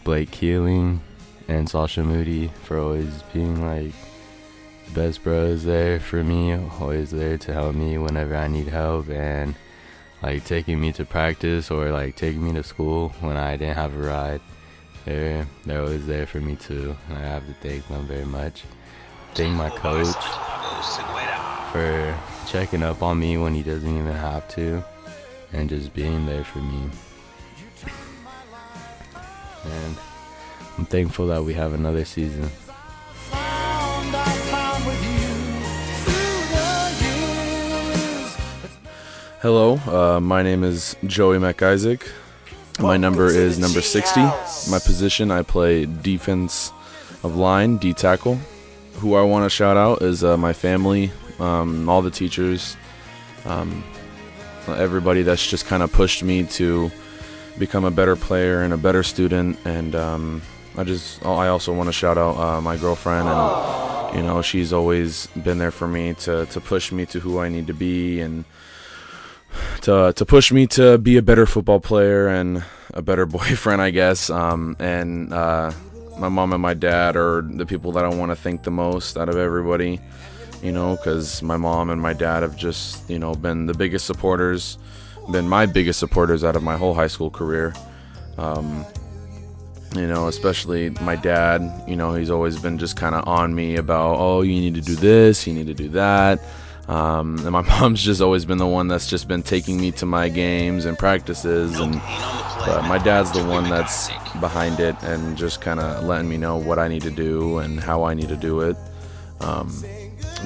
Blake 0.03 0.33
Keeling, 0.33 1.03
and 1.47 1.71
Sasha 1.71 2.03
Moody 2.03 2.49
for 2.65 2.79
always 2.79 3.23
being 3.33 3.65
like 3.65 3.93
the 4.87 5.01
best 5.01 5.23
bros 5.23 5.65
there 5.65 6.01
for 6.01 6.25
me, 6.25 6.55
always 6.81 7.13
there 7.13 7.39
to 7.39 7.53
help 7.53 7.77
me 7.77 7.97
whenever 7.97 8.35
I 8.35 8.49
need 8.49 8.69
help, 8.69 9.09
and 9.09 9.55
like 10.23 10.45
taking 10.45 10.81
me 10.81 10.93
to 10.93 11.05
practice 11.05 11.71
or 11.71 11.91
like 11.91 12.17
taking 12.17 12.45
me 12.45 12.53
to 12.55 12.63
school 12.63 13.11
when 13.21 13.37
I 13.37 13.57
didn't 13.57 13.77
have 13.77 13.95
a 13.95 13.99
ride. 13.99 14.41
They're 15.05 15.47
they're 15.65 15.83
always 15.83 16.07
there 16.07 16.27
for 16.27 16.41
me 16.41 16.57
too. 16.57 16.97
And 17.09 17.19
I 17.19 17.23
have 17.23 17.47
to 17.47 17.55
thank 17.55 17.87
them 17.89 18.07
very 18.07 18.25
much. 18.25 18.65
Thank 19.35 19.55
my 19.55 19.71
coach 19.71 20.17
for 21.73 22.19
checking 22.47 22.83
up 22.83 23.03
on 23.03 23.21
me 23.21 23.37
when 23.37 23.55
he 23.55 23.63
doesn't 23.63 23.89
even 23.89 24.13
have 24.13 24.49
to, 24.49 24.83
and 25.53 25.69
just 25.69 25.93
being 25.93 26.27
there 26.27 26.45
for 26.45 26.61
me. 26.61 26.91
And 29.65 29.97
I'm 30.79 30.87
thankful 30.87 31.27
that 31.27 31.45
we 31.45 31.55
have 31.55 31.75
another 31.75 32.05
season. 32.05 32.51
Hello, 39.47 39.77
uh, 39.87 40.19
my 40.19 40.43
name 40.43 40.65
is 40.65 40.97
Joey 41.05 41.39
McIsaac. 41.39 42.03
My 42.81 42.97
number 42.97 43.27
is 43.27 43.61
number 43.61 43.81
60. 43.81 44.21
My 44.69 44.81
position, 44.81 45.31
I 45.31 45.43
play 45.43 45.87
defense 45.87 46.73
of 47.23 47.37
line, 47.37 47.77
D 47.77 47.93
tackle. 47.93 48.41
Who 48.95 49.15
I 49.15 49.23
want 49.23 49.45
to 49.45 49.49
shout 49.49 49.77
out 49.77 50.03
is 50.03 50.25
uh, 50.25 50.37
my 50.37 50.53
family, 50.53 51.13
um, 51.39 51.89
all 51.89 52.03
the 52.03 52.11
teachers, 52.11 52.77
um, 53.45 53.85
everybody 54.67 55.23
that's 55.23 55.47
just 55.47 55.67
kind 55.67 55.85
of 55.85 55.93
pushed 55.93 56.25
me 56.25 56.43
to 56.59 56.91
become 57.57 57.85
a 57.85 57.91
better 57.93 58.17
player 58.17 58.63
and 58.65 58.75
a 58.75 58.77
better 58.77 59.05
student. 59.05 59.61
And 59.65 59.95
um, 59.95 60.43
I 60.77 60.83
just, 60.83 61.25
I 61.25 61.47
also 61.47 61.73
want 61.73 61.89
to 61.89 61.93
shout 61.93 62.19
out 62.19 62.37
uh, 62.37 62.61
my 62.61 62.77
girlfriend, 62.77 63.29
and 63.29 64.17
you 64.17 64.25
know, 64.25 64.43
she's 64.43 64.73
always 64.73 65.29
been 65.45 65.59
there 65.59 65.71
for 65.71 65.87
me 65.87 66.15
to 66.15 66.47
to 66.47 66.61
push 66.61 66.91
me 66.91 67.07
to 67.07 67.21
who 67.21 67.39
I 67.39 67.49
need 67.49 67.69
to 67.69 67.75
be 67.75 68.21
and 68.21 68.45
to 69.83 70.13
to 70.15 70.25
push 70.27 70.53
me 70.53 70.67
to 70.69 70.99
be 70.99 71.17
a 71.17 71.23
better 71.23 71.47
football 71.47 71.81
player 71.81 72.29
and 72.29 72.65
a 72.95 73.03
better 73.03 73.27
boyfriend, 73.39 73.83
I 73.83 73.91
guess. 73.91 74.31
Um, 74.31 74.77
and 74.79 75.33
uh, 75.33 75.73
my 76.19 76.29
mom 76.29 76.53
and 76.53 76.63
my 76.63 76.75
dad 76.75 77.17
are 77.17 77.43
the 77.43 77.67
people 77.67 77.93
that 77.93 78.05
I 78.05 78.09
want 78.09 78.31
to 78.31 78.37
thank 78.37 78.63
the 78.63 78.71
most 78.71 79.17
out 79.17 79.29
of 79.29 79.37
everybody, 79.37 80.01
you 80.63 80.73
know, 80.73 80.97
because 80.97 81.43
my 81.43 81.57
mom 81.57 81.91
and 81.91 82.01
my 82.01 82.13
dad 82.13 82.43
have 82.43 82.57
just 82.57 83.09
you 83.11 83.19
know 83.19 83.35
been 83.35 83.67
the 83.67 83.75
biggest 83.75 84.07
supporters, 84.07 84.79
been 85.31 85.49
my 85.49 85.67
biggest 85.67 85.99
supporters 85.99 86.45
out 86.45 86.57
of 86.57 86.63
my 86.63 86.77
whole 86.77 86.95
high 86.95 87.09
school 87.09 87.31
career. 87.31 87.75
Um, 88.39 88.85
you 89.95 90.07
know, 90.07 90.29
especially 90.29 90.91
my 91.01 91.17
dad, 91.17 91.63
you 91.87 91.97
know, 91.97 92.15
he's 92.15 92.31
always 92.31 92.61
been 92.61 92.79
just 92.79 92.97
kind 92.97 93.15
of 93.15 93.27
on 93.27 93.55
me 93.55 93.77
about, 93.77 94.17
oh, 94.19 94.43
you 94.43 94.53
need 94.53 94.75
to 94.75 94.81
do 94.81 94.95
this, 94.95 95.47
you 95.47 95.55
need 95.55 95.67
to 95.69 95.75
do 95.75 95.89
that. 95.91 96.41
Um, 96.89 97.39
and 97.39 97.51
my 97.51 97.63
mom's 97.81 98.03
just 98.03 98.21
always 98.21 98.45
been 98.45 98.59
the 98.59 98.67
one 98.67 98.89
that's 98.89 99.09
just 99.09 99.29
been 99.29 99.43
taking 99.43 99.81
me 99.81 99.91
to 99.93 100.07
my 100.07 100.29
games 100.29 100.85
and 100.85 100.99
practices, 100.99 101.79
and 101.79 101.95
but 102.65 102.83
my 102.83 102.99
dad's 102.99 103.33
the 103.33 103.45
one 103.45 103.65
that's 103.65 104.09
behind 104.41 104.81
it 104.81 104.97
and 105.03 105.37
just 105.37 105.61
kind 105.61 105.81
of 105.81 106.05
letting 106.05 106.29
me 106.29 106.37
know 106.37 106.57
what 106.57 106.79
I 106.79 106.89
need 106.89 107.03
to 107.03 107.11
do 107.11 107.59
and 107.59 107.81
how 107.81 108.05
I 108.05 108.15
need 108.15 108.29
to 108.29 108.37
do 108.37 108.61
it. 108.61 108.77
Um, 109.41 109.85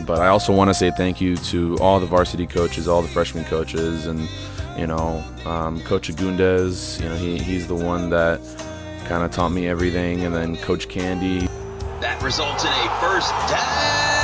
but 0.07 0.20
I 0.20 0.29
also 0.29 0.55
want 0.55 0.68
to 0.70 0.74
say 0.74 0.90
thank 0.90 1.20
you 1.20 1.37
to 1.37 1.76
all 1.79 2.00
the 2.00 2.07
varsity 2.07 2.46
coaches, 2.46 2.88
all 2.88 3.03
the 3.03 3.09
freshman 3.09 3.44
coaches, 3.44 4.07
and 4.07 4.29
you 4.79 4.87
know, 4.87 5.22
um, 5.44 5.81
Coach 5.83 6.09
Agundez. 6.09 7.00
You 7.03 7.09
know, 7.09 7.16
he, 7.16 7.38
he's 7.38 7.66
the 7.66 7.74
one 7.74 8.11
that 8.11 8.40
kind 9.07 9.24
of 9.24 9.31
taught 9.31 9.50
me 9.50 9.68
everything, 9.68 10.24
and 10.24 10.35
then 10.35 10.57
Coach 10.57 10.88
Candy. 10.88 11.48
That 12.00 12.22
results 12.22 12.64
in 12.64 12.70
a 12.70 13.00
first 13.00 13.31
down. 13.50 14.19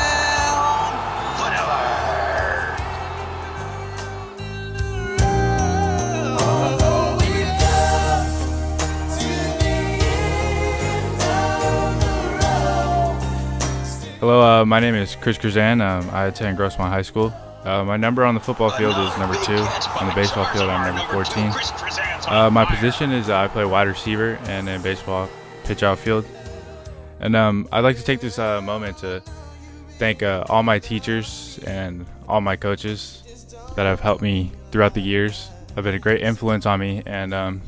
Hello, 14.27 14.43
uh, 14.43 14.65
my 14.65 14.81
name 14.81 14.97
is 14.97 15.15
Chris 15.15 15.39
Krzan. 15.39 15.81
Um, 15.81 16.11
I 16.11 16.25
attend 16.25 16.59
Grossmont 16.59 16.89
High 16.89 17.03
School. 17.03 17.33
Uh, 17.63 17.85
my 17.85 17.97
number 17.97 18.25
on 18.25 18.35
the 18.35 18.41
football 18.41 18.71
field 18.71 18.99
is 18.99 19.17
number 19.19 19.37
two. 19.45 19.55
On 20.01 20.09
the 20.09 20.13
baseball 20.17 20.45
field, 20.47 20.69
I'm 20.69 20.97
number 20.97 21.13
14. 21.13 21.53
Uh, 22.27 22.51
my 22.51 22.65
position 22.65 23.13
is 23.13 23.31
I 23.31 23.47
play 23.47 23.65
wide 23.65 23.87
receiver 23.87 24.37
and 24.47 24.69
in 24.69 24.83
baseball, 24.83 25.29
pitch 25.63 25.85
outfield. 25.85 26.27
And 27.21 27.37
um, 27.37 27.69
I'd 27.71 27.85
like 27.85 27.99
to 27.99 28.03
take 28.03 28.19
this 28.19 28.41
uh, 28.41 28.61
moment 28.63 28.99
to 28.99 29.23
thank 29.91 30.25
uh, 30.25 30.43
all 30.49 30.65
my 30.65 30.81
teachers 30.81 31.61
and 31.65 32.05
all 32.27 32.41
my 32.41 32.57
coaches 32.57 33.47
that 33.77 33.85
have 33.85 34.01
helped 34.01 34.23
me 34.23 34.51
throughout 34.73 34.95
the 34.95 35.03
years. 35.03 35.49
Have 35.77 35.85
been 35.85 35.95
a 35.95 36.01
great 36.01 36.23
influence 36.23 36.67
on 36.67 36.81
me, 36.81 37.01
and 37.07 37.33
um, 37.33 37.63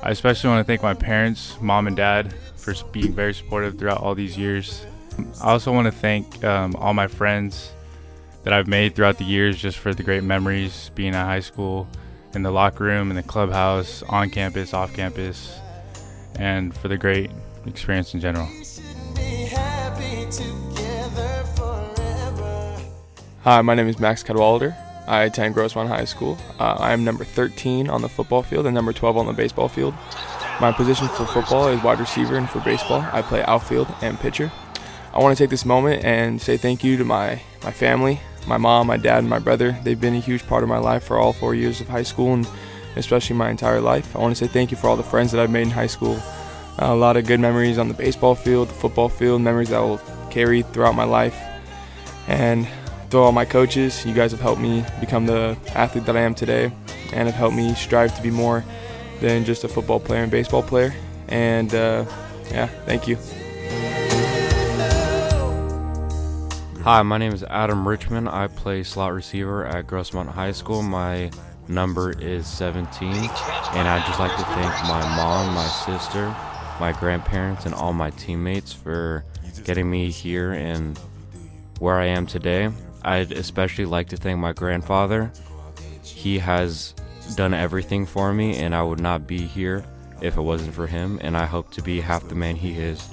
I 0.00 0.10
especially 0.10 0.48
want 0.48 0.60
to 0.60 0.64
thank 0.64 0.84
my 0.84 0.94
parents, 0.94 1.60
mom 1.60 1.88
and 1.88 1.96
dad, 1.96 2.32
for 2.54 2.72
being 2.92 3.12
very 3.12 3.34
supportive 3.34 3.76
throughout 3.76 4.00
all 4.00 4.14
these 4.14 4.38
years. 4.38 4.86
I 5.42 5.52
also 5.52 5.72
want 5.72 5.86
to 5.86 5.92
thank 5.92 6.44
um, 6.44 6.74
all 6.76 6.94
my 6.94 7.06
friends 7.06 7.72
that 8.44 8.52
I've 8.52 8.66
made 8.66 8.94
throughout 8.94 9.18
the 9.18 9.24
years 9.24 9.60
just 9.60 9.78
for 9.78 9.92
the 9.94 10.02
great 10.02 10.22
memories 10.22 10.90
being 10.94 11.14
at 11.14 11.24
high 11.24 11.40
school, 11.40 11.88
in 12.34 12.42
the 12.42 12.50
locker 12.50 12.84
room, 12.84 13.10
in 13.10 13.16
the 13.16 13.22
clubhouse, 13.22 14.02
on 14.04 14.30
campus, 14.30 14.74
off 14.74 14.92
campus, 14.94 15.58
and 16.38 16.76
for 16.76 16.88
the 16.88 16.96
great 16.96 17.30
experience 17.64 18.14
in 18.14 18.20
general. 18.20 18.46
Hi, 23.42 23.62
my 23.62 23.74
name 23.74 23.88
is 23.88 23.98
Max 23.98 24.22
Cadwalder. 24.22 24.76
I 25.06 25.22
attend 25.22 25.54
Grossmont 25.54 25.88
High 25.88 26.04
School. 26.04 26.36
Uh, 26.58 26.76
I 26.78 26.92
am 26.92 27.04
number 27.04 27.24
13 27.24 27.88
on 27.88 28.02
the 28.02 28.08
football 28.08 28.42
field 28.42 28.66
and 28.66 28.74
number 28.74 28.92
12 28.92 29.16
on 29.16 29.26
the 29.26 29.32
baseball 29.32 29.68
field. 29.68 29.94
My 30.60 30.72
position 30.72 31.08
for 31.08 31.26
football 31.26 31.68
is 31.68 31.82
wide 31.82 32.00
receiver, 32.00 32.36
and 32.36 32.48
for 32.48 32.60
baseball, 32.60 33.06
I 33.12 33.22
play 33.22 33.42
outfield 33.44 33.88
and 34.02 34.18
pitcher. 34.18 34.50
I 35.16 35.20
want 35.20 35.34
to 35.34 35.42
take 35.42 35.48
this 35.48 35.64
moment 35.64 36.04
and 36.04 36.38
say 36.38 36.58
thank 36.58 36.84
you 36.84 36.98
to 36.98 37.04
my, 37.04 37.40
my 37.64 37.70
family, 37.70 38.20
my 38.46 38.58
mom, 38.58 38.88
my 38.88 38.98
dad, 38.98 39.20
and 39.20 39.30
my 39.30 39.38
brother. 39.38 39.74
They've 39.82 39.98
been 39.98 40.14
a 40.14 40.20
huge 40.20 40.46
part 40.46 40.62
of 40.62 40.68
my 40.68 40.76
life 40.76 41.04
for 41.04 41.16
all 41.16 41.32
four 41.32 41.54
years 41.54 41.80
of 41.80 41.88
high 41.88 42.02
school 42.02 42.34
and 42.34 42.46
especially 42.96 43.34
my 43.34 43.48
entire 43.48 43.80
life. 43.80 44.14
I 44.14 44.18
want 44.18 44.36
to 44.36 44.44
say 44.44 44.52
thank 44.52 44.70
you 44.70 44.76
for 44.76 44.88
all 44.88 44.96
the 44.96 45.02
friends 45.02 45.32
that 45.32 45.40
I've 45.40 45.50
made 45.50 45.62
in 45.62 45.70
high 45.70 45.86
school. 45.86 46.16
Uh, 46.78 46.92
a 46.92 46.94
lot 46.94 47.16
of 47.16 47.24
good 47.24 47.40
memories 47.40 47.78
on 47.78 47.88
the 47.88 47.94
baseball 47.94 48.34
field, 48.34 48.68
the 48.68 48.74
football 48.74 49.08
field, 49.08 49.40
memories 49.40 49.70
that 49.70 49.78
will 49.78 50.02
carry 50.30 50.60
throughout 50.60 50.94
my 50.94 51.04
life. 51.04 51.40
And 52.28 52.68
to 53.08 53.16
all 53.16 53.32
my 53.32 53.46
coaches, 53.46 54.04
you 54.04 54.12
guys 54.12 54.32
have 54.32 54.40
helped 54.42 54.60
me 54.60 54.84
become 55.00 55.24
the 55.24 55.56
athlete 55.74 56.04
that 56.04 56.16
I 56.18 56.20
am 56.20 56.34
today 56.34 56.70
and 57.14 57.26
have 57.26 57.34
helped 57.36 57.56
me 57.56 57.74
strive 57.74 58.14
to 58.16 58.22
be 58.22 58.30
more 58.30 58.66
than 59.22 59.46
just 59.46 59.64
a 59.64 59.68
football 59.68 59.98
player 59.98 60.20
and 60.24 60.30
baseball 60.30 60.62
player. 60.62 60.94
And 61.28 61.74
uh, 61.74 62.04
yeah, 62.50 62.66
thank 62.84 63.08
you. 63.08 63.16
Hi, 66.86 67.02
my 67.02 67.18
name 67.18 67.32
is 67.32 67.42
Adam 67.42 67.88
Richmond. 67.88 68.28
I 68.28 68.46
play 68.46 68.84
slot 68.84 69.12
receiver 69.12 69.66
at 69.66 69.88
Grossmont 69.88 70.28
High 70.28 70.52
School. 70.52 70.82
My 70.82 71.32
number 71.66 72.12
is 72.12 72.46
17, 72.46 73.12
and 73.12 73.88
I'd 73.88 74.06
just 74.06 74.20
like 74.20 74.30
to 74.36 74.44
thank 74.44 74.72
my 74.84 75.00
mom, 75.16 75.52
my 75.52 75.66
sister, 75.66 76.28
my 76.78 76.92
grandparents, 76.92 77.66
and 77.66 77.74
all 77.74 77.92
my 77.92 78.10
teammates 78.10 78.72
for 78.72 79.24
getting 79.64 79.90
me 79.90 80.12
here 80.12 80.52
and 80.52 80.96
where 81.80 81.96
I 81.96 82.06
am 82.06 82.24
today. 82.24 82.70
I'd 83.02 83.32
especially 83.32 83.84
like 83.84 84.08
to 84.10 84.16
thank 84.16 84.38
my 84.38 84.52
grandfather. 84.52 85.32
He 86.04 86.38
has 86.38 86.94
done 87.34 87.52
everything 87.52 88.06
for 88.06 88.32
me, 88.32 88.58
and 88.58 88.76
I 88.76 88.84
would 88.84 89.00
not 89.00 89.26
be 89.26 89.40
here 89.40 89.84
if 90.22 90.36
it 90.36 90.42
wasn't 90.42 90.72
for 90.72 90.86
him, 90.86 91.18
and 91.20 91.36
I 91.36 91.46
hope 91.46 91.72
to 91.72 91.82
be 91.82 92.00
half 92.00 92.28
the 92.28 92.36
man 92.36 92.54
he 92.54 92.78
is 92.78 93.08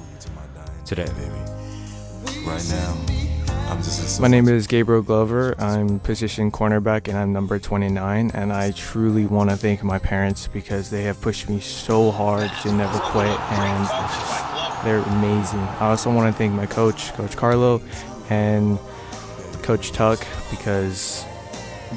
today. 0.85 1.09
Right 2.45 2.63
now. 2.69 3.32
My 4.19 4.27
name 4.27 4.47
is 4.47 4.67
Gabriel 4.67 5.01
Glover. 5.01 5.55
I'm 5.59 5.99
position 5.99 6.51
cornerback 6.51 7.07
and 7.07 7.17
I'm 7.17 7.33
number 7.33 7.57
29. 7.57 8.29
And 8.33 8.53
I 8.53 8.69
truly 8.71 9.25
want 9.25 9.49
to 9.49 9.57
thank 9.57 9.83
my 9.83 9.97
parents 9.97 10.47
because 10.47 10.91
they 10.91 11.01
have 11.03 11.19
pushed 11.21 11.49
me 11.49 11.59
so 11.59 12.11
hard 12.11 12.51
to 12.61 12.71
never 12.71 12.99
quit, 12.99 13.27
and 13.27 13.87
just, 13.87 14.83
they're 14.83 14.99
amazing. 15.17 15.59
I 15.59 15.89
also 15.89 16.13
want 16.13 16.31
to 16.31 16.37
thank 16.37 16.53
my 16.53 16.67
coach, 16.67 17.13
Coach 17.13 17.35
Carlo, 17.35 17.81
and 18.29 18.77
Coach 19.63 19.91
Tuck 19.91 20.23
because 20.51 21.25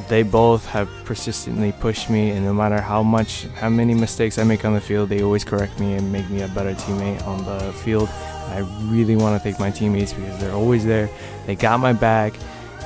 they 0.09 0.23
both 0.23 0.65
have 0.67 0.89
persistently 1.05 1.73
pushed 1.73 2.09
me, 2.09 2.31
and 2.31 2.45
no 2.45 2.55
matter 2.55 2.81
how 2.81 3.03
much, 3.03 3.45
how 3.57 3.69
many 3.69 3.93
mistakes 3.93 4.39
I 4.39 4.45
make 4.45 4.65
on 4.65 4.73
the 4.73 4.81
field, 4.81 5.11
they 5.11 5.23
always 5.23 5.45
correct 5.45 5.79
me 5.79 5.95
and 5.95 6.11
make 6.11 6.29
me 6.31 6.41
a 6.41 6.49
better 6.49 6.75
teammate 6.75 7.27
on 7.27 7.45
the 7.45 7.73
field. 7.75 8.09
I 8.49 8.59
really 8.91 9.17
want 9.17 9.35
to 9.37 9.41
thank 9.41 9.59
my 9.59 9.71
teammates 9.71 10.13
because 10.13 10.39
they're 10.41 10.53
always 10.53 10.85
there. 10.85 11.11
They 11.47 11.55
got 11.55 11.81
my 11.81 11.93
back, 11.93 12.35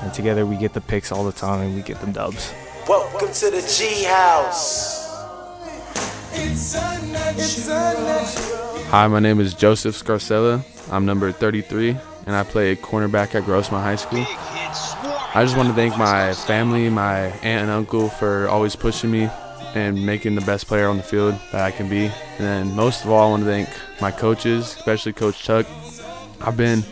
and 0.00 0.12
together 0.12 0.46
we 0.46 0.56
get 0.56 0.72
the 0.72 0.80
picks 0.80 1.12
all 1.12 1.24
the 1.24 1.32
time 1.32 1.60
and 1.60 1.74
we 1.74 1.82
get 1.82 2.00
the 2.00 2.06
dubs. 2.06 2.52
Welcome 2.88 3.32
to 3.32 3.50
the 3.50 3.60
G 3.60 4.04
House. 4.04 5.08
Hi, 8.90 9.06
my 9.06 9.20
name 9.20 9.40
is 9.40 9.54
Joseph 9.54 9.94
Scarcella. 9.94 10.64
I'm 10.90 11.04
number 11.06 11.30
33, 11.30 11.96
and 12.26 12.34
I 12.34 12.42
play 12.42 12.74
cornerback 12.76 13.34
at 13.34 13.44
Grossmont 13.44 13.82
High 13.82 13.96
School. 13.96 14.24
I 15.32 15.44
just 15.44 15.56
want 15.56 15.68
to 15.68 15.74
thank 15.74 15.96
my 15.96 16.34
family, 16.34 16.88
my 16.88 17.26
aunt 17.26 17.62
and 17.62 17.70
uncle 17.70 18.08
for 18.08 18.48
always 18.48 18.74
pushing 18.74 19.10
me 19.10 19.30
and 19.74 20.04
making 20.04 20.34
the 20.34 20.40
best 20.42 20.66
player 20.66 20.88
on 20.88 20.96
the 20.96 21.02
field 21.02 21.34
that 21.52 21.62
I 21.62 21.70
can 21.70 21.88
be. 21.88 22.06
And 22.06 22.38
then 22.38 22.76
most 22.76 23.04
of 23.04 23.10
all, 23.10 23.28
I 23.28 23.30
want 23.30 23.44
to 23.44 23.48
thank 23.48 23.68
my 24.00 24.10
coaches, 24.10 24.76
especially 24.76 25.12
Coach 25.12 25.42
Chuck. 25.42 25.66
I've 26.40 26.56
been 26.56 26.84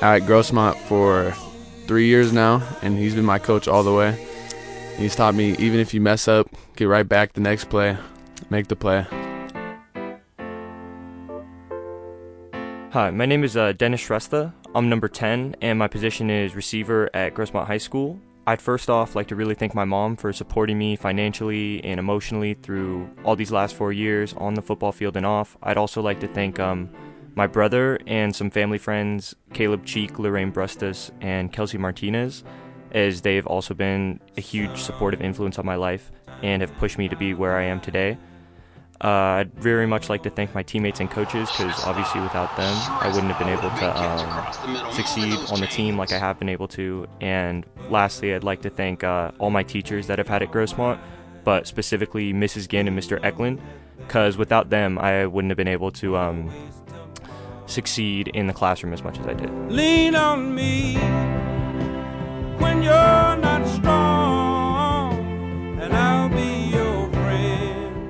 at 0.00 0.22
Grossmont 0.22 0.76
for 0.76 1.32
three 1.86 2.06
years 2.06 2.32
now, 2.32 2.62
and 2.82 2.96
he's 2.96 3.14
been 3.14 3.24
my 3.24 3.38
coach 3.38 3.68
all 3.68 3.82
the 3.82 3.92
way. 3.92 4.26
He's 4.96 5.16
taught 5.16 5.34
me 5.34 5.56
even 5.56 5.80
if 5.80 5.94
you 5.94 6.00
mess 6.00 6.28
up, 6.28 6.48
get 6.76 6.84
right 6.84 7.08
back 7.08 7.32
the 7.32 7.40
next 7.40 7.70
play, 7.70 7.96
make 8.50 8.68
the 8.68 8.76
play. 8.76 9.06
Hi, 12.92 13.10
my 13.10 13.24
name 13.24 13.44
is 13.44 13.56
uh, 13.56 13.72
Dennis 13.72 14.00
Shrestha. 14.00 14.52
I'm 14.74 14.88
number 14.88 15.08
10, 15.08 15.56
and 15.60 15.78
my 15.78 15.88
position 15.88 16.28
is 16.28 16.54
receiver 16.54 17.08
at 17.14 17.34
Grossmont 17.34 17.66
High 17.66 17.78
School. 17.78 18.20
I'd 18.50 18.60
first 18.60 18.90
off 18.90 19.14
like 19.14 19.28
to 19.28 19.36
really 19.36 19.54
thank 19.54 19.76
my 19.76 19.84
mom 19.84 20.16
for 20.16 20.32
supporting 20.32 20.76
me 20.76 20.96
financially 20.96 21.84
and 21.84 22.00
emotionally 22.00 22.54
through 22.54 23.08
all 23.24 23.36
these 23.36 23.52
last 23.52 23.76
four 23.76 23.92
years 23.92 24.34
on 24.34 24.54
the 24.54 24.60
football 24.60 24.90
field 24.90 25.16
and 25.16 25.24
off. 25.24 25.56
I'd 25.62 25.76
also 25.76 26.02
like 26.02 26.18
to 26.18 26.26
thank 26.26 26.58
um, 26.58 26.90
my 27.36 27.46
brother 27.46 28.00
and 28.08 28.34
some 28.34 28.50
family 28.50 28.78
friends, 28.78 29.36
Caleb 29.52 29.86
Cheek, 29.86 30.18
Lorraine 30.18 30.50
Brustus, 30.50 31.12
and 31.20 31.52
Kelsey 31.52 31.78
Martinez, 31.78 32.42
as 32.90 33.20
they've 33.20 33.46
also 33.46 33.72
been 33.72 34.18
a 34.36 34.40
huge 34.40 34.78
supportive 34.78 35.20
influence 35.20 35.56
on 35.56 35.64
my 35.64 35.76
life 35.76 36.10
and 36.42 36.60
have 36.60 36.74
pushed 36.78 36.98
me 36.98 37.08
to 37.08 37.14
be 37.14 37.34
where 37.34 37.56
I 37.56 37.62
am 37.62 37.80
today. 37.80 38.18
Uh, 39.02 39.08
I'd 39.08 39.54
very 39.54 39.86
much 39.86 40.10
like 40.10 40.22
to 40.24 40.30
thank 40.30 40.54
my 40.54 40.62
teammates 40.62 41.00
and 41.00 41.10
coaches 41.10 41.50
because 41.50 41.84
obviously 41.84 42.20
without 42.20 42.54
them, 42.56 42.74
I 43.00 43.10
wouldn't 43.12 43.32
have 43.32 43.38
been 43.38 43.48
able 43.48 43.70
to 43.70 43.98
um, 43.98 44.92
succeed 44.92 45.38
on 45.50 45.60
the 45.60 45.66
team 45.66 45.96
like 45.96 46.12
I 46.12 46.18
have 46.18 46.38
been 46.38 46.50
able 46.50 46.68
to. 46.68 47.06
And 47.20 47.64
lastly, 47.88 48.34
I'd 48.34 48.44
like 48.44 48.60
to 48.62 48.70
thank 48.70 49.02
uh, 49.02 49.30
all 49.38 49.48
my 49.50 49.62
teachers 49.62 50.06
that 50.08 50.20
I've 50.20 50.28
had 50.28 50.42
at 50.42 50.50
Grossmont, 50.52 50.98
but 51.44 51.66
specifically 51.66 52.34
Mrs. 52.34 52.68
Ginn 52.68 52.88
and 52.88 52.98
Mr. 52.98 53.18
Eklund, 53.24 53.62
because 53.98 54.36
without 54.36 54.68
them, 54.68 54.98
I 54.98 55.24
wouldn't 55.24 55.50
have 55.50 55.56
been 55.56 55.68
able 55.68 55.90
to 55.92 56.18
um, 56.18 56.52
succeed 57.64 58.28
in 58.28 58.48
the 58.48 58.52
classroom 58.52 58.92
as 58.92 59.02
much 59.02 59.18
as 59.18 59.26
I 59.26 59.32
did. 59.32 59.50
Lean 59.70 60.14
on 60.14 60.54
me 60.54 60.96
when 62.58 62.82
you're 62.82 62.92
not 62.92 63.49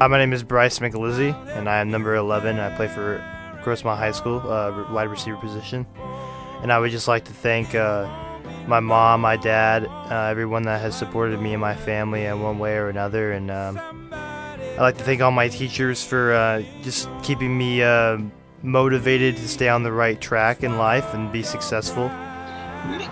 Hi, 0.01 0.07
my 0.07 0.17
name 0.17 0.33
is 0.33 0.43
Bryce 0.43 0.79
McLizzy, 0.79 1.35
and 1.55 1.69
I 1.69 1.81
am 1.81 1.91
number 1.91 2.15
11. 2.15 2.59
I 2.59 2.75
play 2.75 2.89
for 2.89 3.23
Grossmont 3.63 3.99
High 3.99 4.13
School, 4.13 4.39
uh, 4.51 4.91
wide 4.91 5.11
receiver 5.11 5.37
position. 5.37 5.87
And 6.63 6.73
I 6.73 6.79
would 6.79 6.91
just 6.91 7.07
like 7.07 7.27
to 7.27 7.35
thank 7.35 7.75
uh, 7.75 8.09
my 8.67 8.81
mom, 8.81 9.21
my 9.21 9.37
dad, 9.37 9.85
uh, 9.85 10.29
everyone 10.31 10.63
that 10.63 10.81
has 10.81 10.97
supported 10.97 11.43
me 11.43 11.53
and 11.53 11.61
my 11.61 11.77
family 11.77 12.25
in 12.25 12.41
one 12.41 12.59
way 12.59 12.79
or 12.79 12.89
another. 12.89 13.33
And 13.33 13.51
um, 13.51 13.79
I'd 14.11 14.79
like 14.79 14.97
to 14.97 15.05
thank 15.05 15.21
all 15.21 15.33
my 15.33 15.49
teachers 15.49 16.03
for 16.03 16.33
uh, 16.33 16.63
just 16.81 17.07
keeping 17.23 17.59
me 17.59 17.83
uh, 17.83 18.21
motivated 18.63 19.37
to 19.37 19.47
stay 19.47 19.69
on 19.69 19.83
the 19.83 19.93
right 19.93 20.19
track 20.19 20.63
in 20.63 20.79
life 20.79 21.13
and 21.13 21.31
be 21.31 21.43
successful. 21.43 22.05
And 22.05 23.03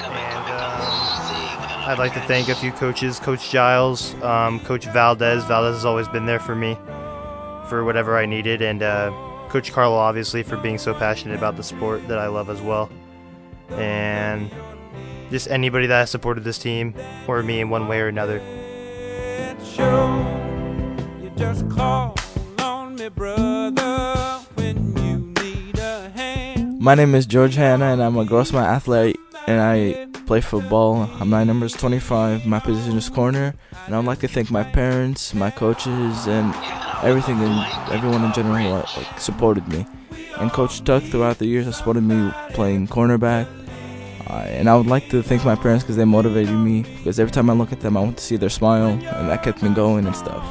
I'd 1.89 1.99
like 1.99 2.13
to 2.13 2.21
thank 2.21 2.51
a 2.51 2.55
few 2.55 2.71
coaches, 2.71 3.19
Coach 3.19 3.49
Giles, 3.51 4.13
um, 4.23 4.61
Coach 4.61 4.85
Valdez. 4.85 5.43
Valdez 5.45 5.77
has 5.77 5.87
always 5.87 6.07
been 6.07 6.27
there 6.27 6.39
for 6.39 6.55
me 6.55 6.77
for 7.67 7.83
whatever 7.83 8.19
I 8.19 8.27
needed, 8.27 8.61
and 8.61 8.83
uh, 8.83 9.11
Coach 9.49 9.73
Carlo, 9.73 9.97
obviously, 9.97 10.43
for 10.43 10.59
being 10.59 10.77
so 10.77 10.93
passionate 10.93 11.39
about 11.39 11.57
the 11.57 11.63
sport 11.63 12.07
that 12.09 12.19
I 12.19 12.27
love 12.27 12.51
as 12.51 12.61
well. 12.61 12.91
And 13.71 14.51
just 15.31 15.49
anybody 15.49 15.87
that 15.87 16.01
has 16.01 16.11
supported 16.11 16.45
this 16.45 16.59
team 16.59 16.95
or 17.27 17.43
me 17.43 17.61
in 17.61 17.71
one 17.71 17.89
way 17.89 18.03
or 18.03 18.09
another. 18.09 18.43
You 21.23 21.33
just 21.37 21.71
call 21.71 22.15
on 22.59 22.97
me, 22.97 23.09
brother, 23.09 24.45
when 24.57 24.95
you 24.95 25.43
need 25.43 25.79
a 25.79 26.11
hand. 26.11 26.81
My 26.81 26.95
name 26.95 27.15
is 27.15 27.25
George 27.25 27.55
Hanna, 27.55 27.87
and 27.87 28.03
I'm 28.03 28.19
a 28.19 28.27
Grossmont 28.27 28.67
athlete, 28.67 29.17
and 29.47 29.63
I 29.63 30.08
play 30.29 30.41
football. 30.43 31.07
My 31.25 31.43
number 31.43 31.65
is 31.65 31.73
25. 31.73 32.45
My 32.45 32.59
position 32.59 32.99
is 32.99 33.09
corner, 33.09 33.55
and 33.87 33.97
I'd 33.97 34.05
like 34.05 34.19
to 34.19 34.29
thank 34.29 34.51
my 34.51 34.63
parents, 34.63 35.33
my 35.33 35.51
coaches, 35.51 36.29
and 36.29 36.55
everything 37.03 37.39
and 37.41 37.91
everyone 37.91 38.23
in 38.23 38.35
general 38.35 38.57
who 38.59 39.01
like, 39.01 39.19
supported 39.19 39.67
me. 39.69 39.87
And 40.37 40.53
Coach 40.53 40.85
Tuck 40.85 41.03
throughout 41.03 41.39
the 41.39 41.47
years 41.47 41.65
has 41.65 41.79
supported 41.79 42.03
me 42.03 42.31
playing 42.51 42.89
cornerback. 42.89 43.47
Uh, 44.29 44.35
and 44.59 44.69
I 44.69 44.77
would 44.77 44.87
like 44.87 45.09
to 45.09 45.23
thank 45.23 45.47
my 45.47 45.57
parents 45.57 45.83
because 45.83 45.97
they 45.97 46.05
motivated 46.05 46.55
me. 46.55 46.83
Because 46.83 47.19
every 47.19 47.33
time 47.33 47.49
I 47.49 47.55
look 47.55 47.73
at 47.73 47.81
them, 47.81 47.97
I 47.97 48.03
want 48.03 48.19
to 48.19 48.23
see 48.23 48.37
their 48.37 48.51
smile, 48.51 48.89
and 48.89 49.31
that 49.31 49.43
kept 49.43 49.63
me 49.63 49.71
going 49.71 50.07
and 50.07 50.15
stuff. 50.15 50.45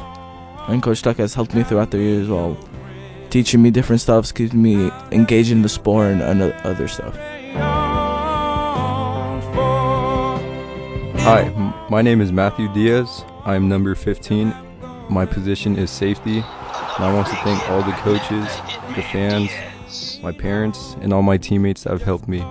And 0.68 0.82
Coach 0.82 1.02
Tuck 1.02 1.18
has 1.18 1.34
helped 1.34 1.54
me 1.54 1.62
throughout 1.62 1.92
the 1.92 1.98
years 1.98 2.28
while 2.28 2.58
teaching 3.30 3.62
me 3.62 3.70
different 3.70 4.00
stuff, 4.00 4.34
keeping 4.34 4.60
me 4.60 4.90
engaged 5.12 5.52
in 5.52 5.62
the 5.62 5.68
sport 5.68 6.20
and 6.20 6.42
other 6.42 6.88
stuff. 6.88 7.16
Hi, 11.30 11.50
my 11.90 12.00
name 12.00 12.22
is 12.22 12.32
Matthew 12.32 12.72
Diaz. 12.72 13.22
I'm 13.44 13.68
number 13.68 13.94
15. 13.94 14.54
My 15.10 15.26
position 15.26 15.76
is 15.76 15.90
safety. 15.90 16.38
And 16.38 17.04
I 17.04 17.12
want 17.12 17.26
to 17.26 17.34
thank 17.44 17.68
all 17.68 17.82
the 17.82 17.92
coaches, 17.92 18.46
the 18.96 19.02
fans, 19.02 19.50
my 20.22 20.32
parents, 20.32 20.96
and 21.02 21.12
all 21.12 21.20
my 21.20 21.36
teammates 21.36 21.82
that 21.82 21.90
have 21.90 22.00
helped 22.00 22.28
me 22.28 22.42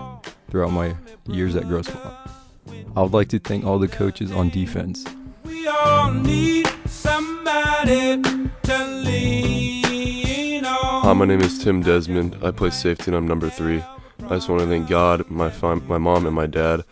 throughout 0.51 0.73
my 0.73 0.95
years 1.25 1.55
at 1.55 1.63
Grossmont. 1.63 2.29
I 2.95 3.01
would 3.01 3.13
like 3.13 3.29
to 3.29 3.39
thank 3.39 3.65
all 3.65 3.79
the 3.79 3.87
coaches 3.87 4.31
on 4.31 4.49
defense. 4.49 5.03
We 5.43 5.67
all 5.67 6.11
need 6.13 6.67
somebody 6.85 8.21
to 8.21 8.85
lean 8.85 10.65
on. 10.65 11.01
Hi, 11.01 11.13
my 11.13 11.25
name 11.25 11.41
is 11.41 11.57
Tim 11.57 11.81
Desmond. 11.81 12.37
I 12.43 12.51
play 12.51 12.69
safety 12.69 13.05
and 13.07 13.15
I'm 13.15 13.27
number 13.27 13.49
three. 13.49 13.83
I 14.25 14.35
just 14.35 14.49
want 14.49 14.61
to 14.61 14.67
thank 14.67 14.87
God, 14.87 15.27
my 15.31 15.49
fam- 15.49 15.87
my 15.87 15.97
mom, 15.97 16.27
and 16.27 16.35
my 16.35 16.45
dad, 16.45 16.83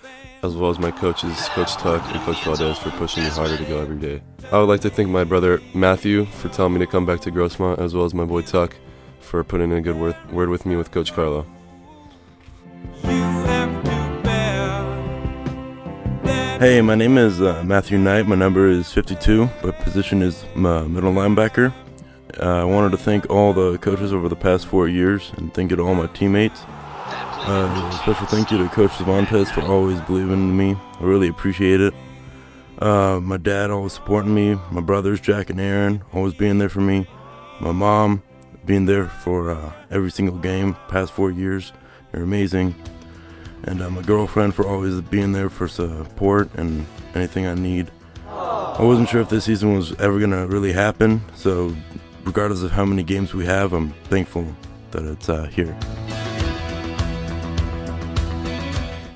as 0.45 0.55
well 0.55 0.69
as 0.69 0.79
my 0.79 0.91
coaches, 0.91 1.49
Coach 1.49 1.73
Tuck 1.75 2.01
and 2.13 2.21
Coach 2.21 2.43
Valdez, 2.43 2.77
for 2.77 2.91
pushing 2.91 3.23
me 3.23 3.29
harder 3.29 3.57
to 3.57 3.65
go 3.65 3.79
every 3.79 3.97
day. 3.97 4.21
I 4.51 4.59
would 4.59 4.69
like 4.69 4.81
to 4.81 4.89
thank 4.89 5.09
my 5.09 5.23
brother 5.23 5.61
Matthew 5.73 6.25
for 6.25 6.49
telling 6.49 6.73
me 6.73 6.79
to 6.79 6.87
come 6.87 7.05
back 7.05 7.19
to 7.21 7.31
Grossmont, 7.31 7.79
as 7.79 7.93
well 7.93 8.05
as 8.05 8.13
my 8.13 8.25
boy 8.25 8.41
Tuck 8.41 8.75
for 9.19 9.43
putting 9.43 9.71
in 9.71 9.77
a 9.77 9.81
good 9.81 9.95
word, 9.95 10.15
word 10.31 10.49
with 10.49 10.65
me 10.65 10.75
with 10.75 10.91
Coach 10.91 11.13
Carlo. 11.13 11.45
Hey, 16.59 16.81
my 16.81 16.95
name 16.95 17.17
is 17.17 17.41
uh, 17.41 17.63
Matthew 17.65 17.97
Knight. 17.97 18.27
My 18.27 18.35
number 18.35 18.69
is 18.69 18.93
52. 18.93 19.49
My 19.63 19.71
position 19.71 20.21
is 20.21 20.45
uh, 20.55 20.85
middle 20.85 21.11
linebacker. 21.11 21.73
Uh, 22.39 22.61
I 22.61 22.63
wanted 22.63 22.91
to 22.91 22.97
thank 22.97 23.29
all 23.29 23.51
the 23.51 23.77
coaches 23.79 24.13
over 24.13 24.29
the 24.29 24.35
past 24.35 24.67
four 24.67 24.87
years 24.87 25.31
and 25.37 25.53
thank 25.53 25.71
you 25.71 25.77
to 25.77 25.83
all 25.83 25.95
my 25.95 26.07
teammates. 26.07 26.61
Uh, 27.47 27.91
special 27.91 28.25
thank 28.25 28.49
you 28.49 28.57
to 28.57 28.67
Coach 28.69 28.91
Cervantes 28.97 29.51
for 29.51 29.61
always 29.61 30.01
believing 30.01 30.33
in 30.33 30.57
me. 30.57 30.75
I 30.99 31.03
really 31.03 31.27
appreciate 31.27 31.79
it. 31.79 31.93
Uh, 32.79 33.19
my 33.21 33.37
dad 33.37 33.69
always 33.69 33.93
supporting 33.93 34.33
me. 34.33 34.55
My 34.71 34.81
brothers, 34.81 35.21
Jack 35.21 35.51
and 35.51 35.61
Aaron, 35.61 36.03
always 36.11 36.33
being 36.33 36.57
there 36.57 36.69
for 36.69 36.81
me. 36.81 37.07
My 37.61 37.71
mom 37.71 38.23
being 38.65 38.87
there 38.87 39.05
for 39.05 39.51
uh, 39.51 39.73
every 39.91 40.09
single 40.09 40.39
game 40.39 40.75
past 40.87 41.13
four 41.13 41.29
years. 41.29 41.71
You're 42.11 42.23
amazing. 42.23 42.73
And 43.65 43.79
uh, 43.79 43.91
my 43.91 44.01
girlfriend 44.01 44.55
for 44.55 44.67
always 44.67 44.99
being 45.01 45.31
there 45.31 45.51
for 45.51 45.67
support 45.67 46.49
and 46.55 46.87
anything 47.13 47.45
I 47.45 47.53
need. 47.53 47.91
I 48.27 48.81
wasn't 48.81 49.07
sure 49.07 49.21
if 49.21 49.29
this 49.29 49.45
season 49.45 49.75
was 49.75 49.91
ever 49.99 50.17
going 50.17 50.31
to 50.31 50.47
really 50.47 50.73
happen, 50.73 51.21
so 51.35 51.75
regardless 52.23 52.63
of 52.63 52.71
how 52.71 52.85
many 52.85 53.03
games 53.03 53.35
we 53.35 53.45
have, 53.45 53.71
I'm 53.71 53.91
thankful 54.05 54.47
that 54.91 55.03
it's 55.05 55.29
uh, 55.29 55.43
here. 55.45 55.77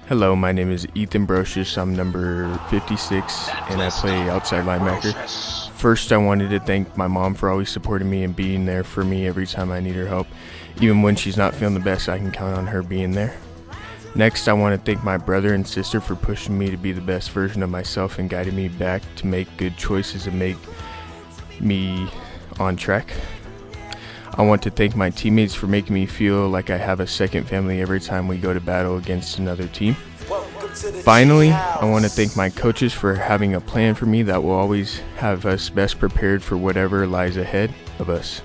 Hello, 0.09 0.35
my 0.35 0.51
name 0.51 0.71
is 0.71 0.87
Ethan 0.95 1.27
Brocious. 1.27 1.77
I'm 1.77 1.95
number 1.95 2.57
56 2.71 3.49
and 3.69 3.79
I 3.79 3.91
play 3.91 4.27
outside 4.27 4.65
linebacker. 4.65 5.69
First, 5.73 6.11
I 6.11 6.17
wanted 6.17 6.49
to 6.49 6.59
thank 6.59 6.97
my 6.97 7.05
mom 7.05 7.35
for 7.35 7.47
always 7.47 7.69
supporting 7.69 8.09
me 8.09 8.23
and 8.23 8.35
being 8.35 8.65
there 8.65 8.83
for 8.83 9.03
me 9.03 9.27
every 9.27 9.45
time 9.45 9.71
I 9.71 9.79
need 9.79 9.93
her 9.93 10.07
help. 10.07 10.25
Even 10.81 11.03
when 11.03 11.15
she's 11.15 11.37
not 11.37 11.53
feeling 11.53 11.75
the 11.75 11.79
best, 11.79 12.09
I 12.09 12.17
can 12.17 12.31
count 12.31 12.57
on 12.57 12.65
her 12.65 12.81
being 12.81 13.11
there. 13.11 13.37
Next, 14.15 14.47
I 14.47 14.53
want 14.53 14.73
to 14.73 14.83
thank 14.83 15.03
my 15.03 15.17
brother 15.17 15.53
and 15.53 15.67
sister 15.67 16.01
for 16.01 16.15
pushing 16.15 16.57
me 16.57 16.71
to 16.71 16.77
be 16.77 16.91
the 16.91 17.01
best 17.01 17.29
version 17.29 17.61
of 17.61 17.69
myself 17.69 18.17
and 18.17 18.31
guiding 18.31 18.55
me 18.55 18.67
back 18.67 19.03
to 19.17 19.27
make 19.27 19.57
good 19.57 19.77
choices 19.77 20.25
and 20.25 20.39
make 20.39 20.57
me 21.59 22.09
on 22.59 22.77
track. 22.77 23.13
I 24.33 24.43
want 24.43 24.61
to 24.63 24.69
thank 24.69 24.95
my 24.95 25.09
teammates 25.09 25.53
for 25.53 25.67
making 25.67 25.93
me 25.93 26.05
feel 26.05 26.47
like 26.47 26.69
I 26.69 26.77
have 26.77 26.99
a 26.99 27.07
second 27.07 27.45
family 27.47 27.81
every 27.81 27.99
time 27.99 28.27
we 28.27 28.37
go 28.37 28.53
to 28.53 28.61
battle 28.61 28.97
against 28.97 29.39
another 29.39 29.67
team. 29.67 29.95
Finally, 31.03 31.51
I 31.51 31.83
want 31.85 32.05
to 32.05 32.09
thank 32.09 32.35
my 32.37 32.49
coaches 32.49 32.93
for 32.93 33.15
having 33.15 33.55
a 33.55 33.61
plan 33.61 33.95
for 33.95 34.05
me 34.05 34.23
that 34.23 34.43
will 34.43 34.51
always 34.51 34.99
have 35.17 35.45
us 35.45 35.69
best 35.69 35.99
prepared 35.99 36.43
for 36.43 36.55
whatever 36.57 37.05
lies 37.07 37.37
ahead 37.37 37.73
of 37.97 38.09
us. 38.09 38.41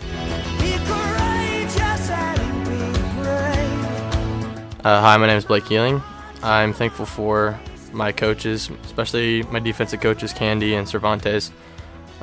Uh, 4.84 5.00
hi, 5.00 5.16
my 5.16 5.26
name 5.26 5.36
is 5.36 5.44
Blake 5.44 5.64
Keeling. 5.66 6.02
I'm 6.42 6.72
thankful 6.72 7.06
for 7.06 7.58
my 7.92 8.10
coaches, 8.10 8.70
especially 8.84 9.42
my 9.44 9.60
defensive 9.60 10.00
coaches, 10.00 10.32
Candy 10.32 10.74
and 10.74 10.88
Cervantes. 10.88 11.52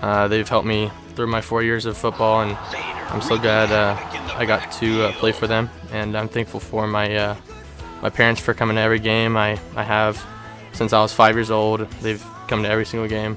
Uh, 0.02 0.28
they've 0.28 0.48
helped 0.48 0.68
me 0.68 0.92
through 1.16 1.28
my 1.28 1.42
four 1.42 1.64
years 1.64 1.86
of 1.86 1.98
football, 1.98 2.42
and 2.42 2.58
I'm 3.12 3.22
so 3.22 3.38
glad 3.38 3.72
uh, 3.72 3.98
I 4.38 4.46
got 4.46 4.72
to 4.74 5.04
uh, 5.04 5.12
play 5.14 5.34
for 5.34 5.46
them. 5.46 5.70
And 5.92 6.18
I'm 6.18 6.30
thankful 6.30 6.62
for 6.62 6.88
my 6.88 7.14
uh, 7.14 7.36
my 8.02 8.10
parents 8.10 8.40
for 8.40 8.54
coming 8.54 8.78
to 8.78 8.82
every 8.82 9.00
game 9.00 9.36
I, 9.36 9.60
I 9.76 9.84
have 9.84 10.26
since 10.72 10.94
I 10.94 11.02
was 11.02 11.14
five 11.14 11.36
years 11.36 11.52
old. 11.52 11.82
They've 12.02 12.24
come 12.48 12.64
to 12.64 12.70
every 12.70 12.86
single 12.86 13.10
game. 13.10 13.36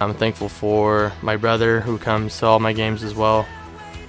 I'm 0.00 0.12
thankful 0.12 0.48
for 0.48 1.12
my 1.22 1.36
brother 1.36 1.80
who 1.80 1.96
comes 1.96 2.38
to 2.40 2.46
all 2.46 2.60
my 2.60 2.74
games 2.74 3.02
as 3.02 3.14
well. 3.14 3.46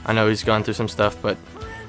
I 0.05 0.13
know 0.13 0.27
he's 0.27 0.43
gone 0.43 0.63
through 0.63 0.73
some 0.73 0.89
stuff, 0.89 1.19
but 1.21 1.37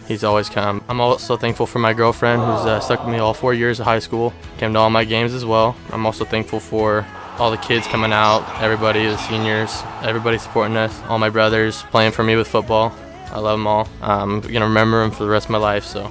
he's 0.06 0.22
always 0.22 0.48
come. 0.48 0.84
I'm 0.88 1.00
also 1.00 1.36
thankful 1.36 1.66
for 1.66 1.80
my 1.80 1.92
girlfriend 1.92 2.40
who's 2.40 2.64
uh, 2.64 2.80
stuck 2.80 3.04
with 3.04 3.12
me 3.12 3.18
all 3.18 3.34
four 3.34 3.54
years 3.54 3.80
of 3.80 3.86
high 3.86 3.98
school, 3.98 4.32
came 4.58 4.72
to 4.72 4.78
all 4.78 4.90
my 4.90 5.04
games 5.04 5.34
as 5.34 5.44
well. 5.44 5.76
I'm 5.90 6.06
also 6.06 6.24
thankful 6.24 6.60
for 6.60 7.04
all 7.38 7.50
the 7.50 7.58
kids 7.58 7.86
coming 7.86 8.12
out, 8.12 8.62
everybody, 8.62 9.04
the 9.04 9.16
seniors, 9.16 9.82
everybody 10.02 10.38
supporting 10.38 10.76
us, 10.76 10.98
all 11.08 11.18
my 11.18 11.28
brothers 11.28 11.82
playing 11.90 12.12
for 12.12 12.22
me 12.22 12.36
with 12.36 12.48
football. 12.48 12.96
I 13.30 13.38
love 13.40 13.58
them 13.58 13.66
all. 13.66 13.88
I'm 14.00 14.40
going 14.40 14.54
to 14.54 14.60
remember 14.60 15.02
them 15.02 15.10
for 15.10 15.24
the 15.24 15.30
rest 15.30 15.46
of 15.46 15.50
my 15.50 15.58
life, 15.58 15.84
so 15.84 16.10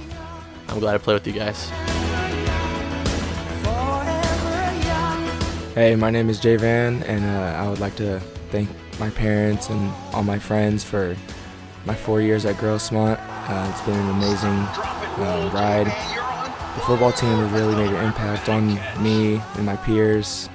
I'm 0.68 0.78
glad 0.78 0.92
to 0.92 0.98
play 0.98 1.14
with 1.14 1.26
you 1.26 1.32
guys. 1.32 1.68
Hey, 5.74 5.94
my 5.94 6.10
name 6.10 6.30
is 6.30 6.40
Jay 6.40 6.56
Van, 6.56 7.02
and 7.02 7.24
uh, 7.24 7.62
I 7.62 7.68
would 7.68 7.80
like 7.80 7.96
to 7.96 8.20
thank 8.50 8.68
my 8.98 9.10
parents 9.10 9.68
and 9.68 9.92
all 10.14 10.22
my 10.22 10.38
friends 10.38 10.82
for 10.84 11.16
my 11.84 11.94
four 11.94 12.20
years 12.20 12.44
at 12.46 12.56
Grossmont. 12.56 13.18
Uh, 13.20 13.70
it's 13.70 13.82
been 13.82 13.94
an 13.94 14.10
amazing 14.10 14.58
uh, 15.24 15.50
ride. 15.52 15.86
The 16.76 16.82
football 16.82 17.12
team 17.12 17.36
has 17.36 17.50
really 17.52 17.74
made 17.74 17.90
an 17.90 18.04
impact 18.04 18.48
on 18.48 18.74
me 19.02 19.40
and 19.54 19.66
my 19.66 19.76
peers. 19.76 20.48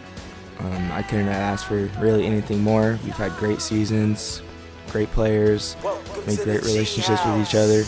Um, 0.59 0.91
I 0.91 1.01
couldn't 1.01 1.29
ask 1.29 1.65
for 1.65 1.85
really 1.99 2.25
anything 2.25 2.61
more. 2.61 2.99
We've 3.03 3.13
had 3.15 3.31
great 3.37 3.61
seasons, 3.61 4.41
great 4.91 5.11
players, 5.11 5.75
made 6.27 6.39
great 6.39 6.63
relationships 6.63 7.23
with 7.25 7.41
each 7.41 7.55
other. 7.55 7.83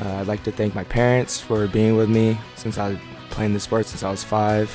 Uh, 0.00 0.20
I'd 0.20 0.26
like 0.26 0.44
to 0.44 0.52
thank 0.52 0.74
my 0.74 0.84
parents 0.84 1.40
for 1.40 1.66
being 1.66 1.96
with 1.96 2.08
me 2.08 2.38
since 2.56 2.78
I 2.78 3.00
playing 3.30 3.52
the 3.52 3.60
sport 3.60 3.86
since 3.86 4.02
I 4.02 4.10
was 4.10 4.24
five 4.24 4.70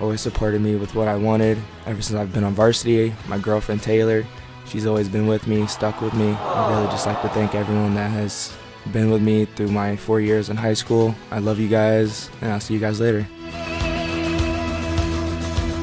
always 0.00 0.20
supported 0.20 0.60
me 0.60 0.76
with 0.76 0.94
what 0.94 1.08
I 1.08 1.16
wanted 1.16 1.58
ever 1.86 2.02
since 2.02 2.18
I've 2.18 2.32
been 2.32 2.44
on 2.44 2.54
varsity. 2.54 3.14
My 3.28 3.38
girlfriend 3.38 3.82
Taylor, 3.82 4.24
she's 4.66 4.86
always 4.86 5.08
been 5.08 5.26
with 5.26 5.46
me, 5.46 5.66
stuck 5.66 6.00
with 6.00 6.14
me. 6.14 6.32
I 6.32 6.70
really 6.70 6.86
just 6.90 7.06
like 7.06 7.20
to 7.22 7.28
thank 7.30 7.54
everyone 7.54 7.94
that 7.94 8.10
has 8.10 8.54
been 8.92 9.10
with 9.10 9.22
me 9.22 9.46
through 9.46 9.68
my 9.68 9.96
four 9.96 10.20
years 10.20 10.50
in 10.50 10.56
high 10.56 10.74
school. 10.74 11.14
I 11.30 11.38
love 11.38 11.58
you 11.58 11.68
guys, 11.68 12.30
and 12.40 12.52
I'll 12.52 12.60
see 12.60 12.74
you 12.74 12.80
guys 12.80 13.00
later. 13.00 13.26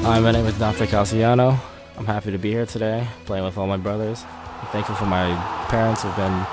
Hi, 0.02 0.20
my 0.20 0.32
name 0.32 0.46
is 0.46 0.58
Dante 0.58 0.86
Casiano. 0.86 1.58
I'm 1.96 2.06
happy 2.06 2.30
to 2.32 2.38
be 2.38 2.50
here 2.50 2.66
today, 2.66 3.06
playing 3.24 3.44
with 3.44 3.56
all 3.56 3.66
my 3.66 3.76
brothers. 3.76 4.24
Thankful 4.72 4.96
for 4.96 5.06
my 5.06 5.34
parents 5.68 6.02
who've 6.02 6.16
been 6.16 6.46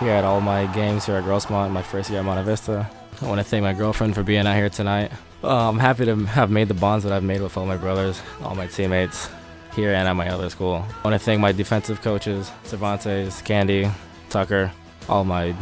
here 0.00 0.12
at 0.12 0.24
all 0.24 0.40
my 0.40 0.66
games 0.74 1.06
here 1.06 1.16
at 1.16 1.24
Grossmont, 1.24 1.70
my 1.70 1.82
first 1.82 2.10
year 2.10 2.18
at 2.18 2.24
Monte 2.24 2.44
Vista. 2.44 2.90
I 3.22 3.26
want 3.26 3.38
to 3.38 3.44
thank 3.44 3.62
my 3.62 3.72
girlfriend 3.72 4.14
for 4.14 4.22
being 4.22 4.46
out 4.46 4.56
here 4.56 4.68
tonight. 4.68 5.12
Uh, 5.42 5.68
I'm 5.68 5.78
happy 5.78 6.04
to 6.06 6.16
have 6.26 6.50
made 6.50 6.68
the 6.68 6.74
bonds 6.74 7.04
that 7.04 7.12
I've 7.12 7.22
made 7.22 7.40
with 7.40 7.56
all 7.56 7.64
my 7.64 7.76
brothers, 7.76 8.20
all 8.42 8.54
my 8.54 8.66
teammates 8.66 9.28
here 9.74 9.92
and 9.94 10.08
at 10.08 10.12
my 10.14 10.28
other 10.28 10.50
school. 10.50 10.84
I 10.88 11.08
want 11.08 11.14
to 11.14 11.24
thank 11.24 11.40
my 11.40 11.52
defensive 11.52 12.02
coaches, 12.02 12.50
Cervantes, 12.64 13.40
Candy, 13.42 13.88
Tucker, 14.30 14.72
all 15.08 15.24
my 15.24 15.54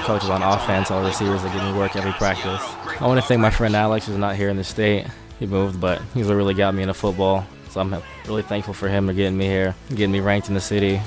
coaches 0.00 0.30
on 0.30 0.42
offense, 0.42 0.90
all 0.90 1.02
the 1.02 1.08
receivers 1.08 1.42
that 1.42 1.52
give 1.52 1.64
me 1.64 1.78
work 1.78 1.96
every 1.96 2.12
practice. 2.12 2.62
I 3.00 3.06
want 3.06 3.20
to 3.20 3.26
thank 3.26 3.40
my 3.40 3.50
friend 3.50 3.74
Alex, 3.74 4.06
who's 4.06 4.16
not 4.16 4.36
here 4.36 4.50
in 4.50 4.56
the 4.56 4.64
state. 4.64 5.06
He 5.38 5.46
moved, 5.46 5.80
but 5.80 6.00
he's 6.14 6.26
what 6.28 6.34
really 6.34 6.54
got 6.54 6.74
me 6.74 6.82
into 6.82 6.94
football. 6.94 7.46
So 7.70 7.80
I'm 7.80 8.02
really 8.26 8.42
thankful 8.42 8.72
for 8.72 8.88
him 8.88 9.08
for 9.08 9.12
getting 9.12 9.36
me 9.36 9.46
here, 9.46 9.74
getting 9.88 10.12
me 10.12 10.20
ranked 10.20 10.48
in 10.48 10.54
the 10.54 10.60
city. 10.60 11.00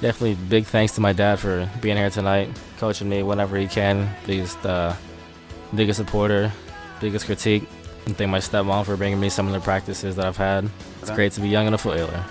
Definitely 0.00 0.34
big 0.48 0.66
thanks 0.66 0.94
to 0.96 1.00
my 1.00 1.14
dad 1.14 1.38
for 1.38 1.70
being 1.80 1.96
here 1.96 2.10
tonight, 2.10 2.50
coaching 2.76 3.08
me 3.08 3.22
whenever 3.22 3.56
he 3.56 3.66
can. 3.66 4.08
He's 4.26 4.54
the 4.56 4.94
biggest 5.74 5.98
supporter, 5.98 6.52
biggest 7.00 7.24
critique. 7.24 7.66
And 8.04 8.16
thank 8.16 8.30
my 8.30 8.38
stepmom 8.38 8.84
for 8.84 8.96
bringing 8.96 9.18
me 9.18 9.30
some 9.30 9.46
of 9.46 9.52
the 9.52 9.60
practices 9.60 10.14
that 10.16 10.26
I've 10.26 10.36
had. 10.36 10.68
It's 11.00 11.10
great 11.10 11.32
to 11.32 11.40
be 11.40 11.48
young 11.48 11.66
and 11.66 11.74
a 11.74 11.78
Foothiller. 11.78 12.22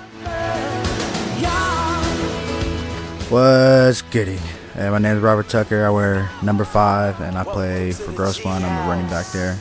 What's 3.29 4.03
goody? 4.03 4.37
Hey, 4.75 4.89
my 4.89 4.99
name 4.99 5.17
is 5.17 5.23
Robert 5.23 5.49
Tucker. 5.49 5.85
I 5.85 5.89
wear 5.89 6.29
number 6.43 6.65
five, 6.65 7.19
and 7.19 7.35
I 7.35 7.43
play 7.43 7.91
for 7.91 8.11
Grossmont. 8.11 8.61
I'm 8.61 8.83
the 8.83 8.89
running 8.89 9.09
back 9.09 9.25
there. 9.27 9.57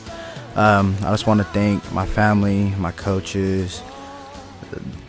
Um, 0.54 0.94
I 1.00 1.10
just 1.10 1.26
want 1.26 1.40
to 1.40 1.44
thank 1.46 1.90
my 1.90 2.04
family, 2.06 2.74
my 2.78 2.92
coaches, 2.92 3.82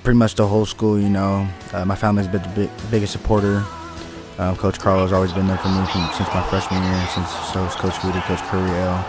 pretty 0.05 0.17
much 0.17 0.35
the 0.35 0.47
whole 0.47 0.65
school. 0.65 0.97
You 0.97 1.09
know, 1.09 1.47
uh, 1.73 1.83
my 1.83 1.95
family's 1.95 2.27
been 2.27 2.43
the 2.43 2.49
big, 2.49 2.69
biggest 2.91 3.11
supporter. 3.11 3.63
Um, 4.37 4.55
Coach 4.55 4.79
Carl 4.79 5.01
has 5.01 5.11
always 5.11 5.33
been 5.33 5.47
there 5.47 5.57
for 5.57 5.69
me 5.69 5.85
from, 5.87 6.09
since 6.13 6.29
my 6.29 6.43
freshman 6.49 6.81
year. 6.81 7.07
Since 7.13 7.29
so 7.51 7.67
Coach 7.79 8.01
Woody, 8.03 8.21
Coach 8.21 8.39
Curiel 8.39 9.03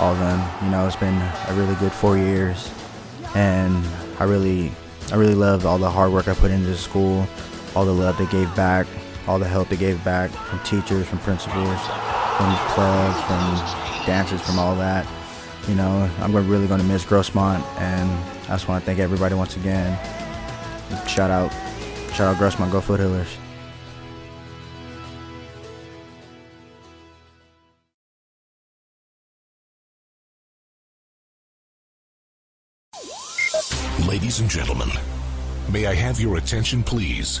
all 0.00 0.12
of 0.12 0.18
them. 0.18 0.64
You 0.64 0.70
know, 0.70 0.86
it's 0.86 0.96
been 0.96 1.14
a 1.14 1.54
really 1.54 1.74
good 1.76 1.92
four 1.92 2.16
years, 2.16 2.70
and 3.34 3.86
I 4.18 4.24
really, 4.24 4.72
I 5.12 5.16
really 5.16 5.34
love 5.34 5.66
all 5.66 5.78
the 5.78 5.90
hard 5.90 6.10
work 6.12 6.26
I 6.26 6.34
put 6.34 6.50
into 6.50 6.66
the 6.66 6.76
school, 6.76 7.26
all 7.76 7.84
the 7.84 7.92
love 7.92 8.16
they 8.16 8.26
gave 8.26 8.54
back, 8.56 8.86
all 9.28 9.38
the 9.38 9.46
help 9.46 9.68
they 9.68 9.76
gave 9.76 10.02
back 10.02 10.30
from 10.30 10.58
teachers, 10.60 11.06
from 11.06 11.18
principals, 11.18 11.80
from 12.36 12.56
clubs, 12.72 13.20
from 13.24 14.06
dancers, 14.06 14.40
from 14.40 14.58
all 14.58 14.74
that. 14.76 15.06
You 15.68 15.74
know, 15.74 16.10
I'm 16.20 16.34
really 16.34 16.66
going 16.66 16.80
to 16.80 16.86
miss 16.86 17.04
Grossmont, 17.04 17.62
and 17.78 18.10
I 18.44 18.54
just 18.54 18.66
want 18.66 18.82
to 18.82 18.86
thank 18.86 18.98
everybody 18.98 19.34
once 19.34 19.56
again. 19.56 19.98
Shout 21.06 21.30
out, 21.30 21.52
shout 22.12 22.34
out 22.34 22.36
Grossmont, 22.36 22.72
go 22.72 22.80
Foothillers. 22.80 23.28
Ladies 34.06 34.40
and 34.40 34.50
gentlemen, 34.50 34.90
may 35.70 35.86
I 35.86 35.94
have 35.94 36.20
your 36.20 36.36
attention, 36.36 36.82
please? 36.82 37.40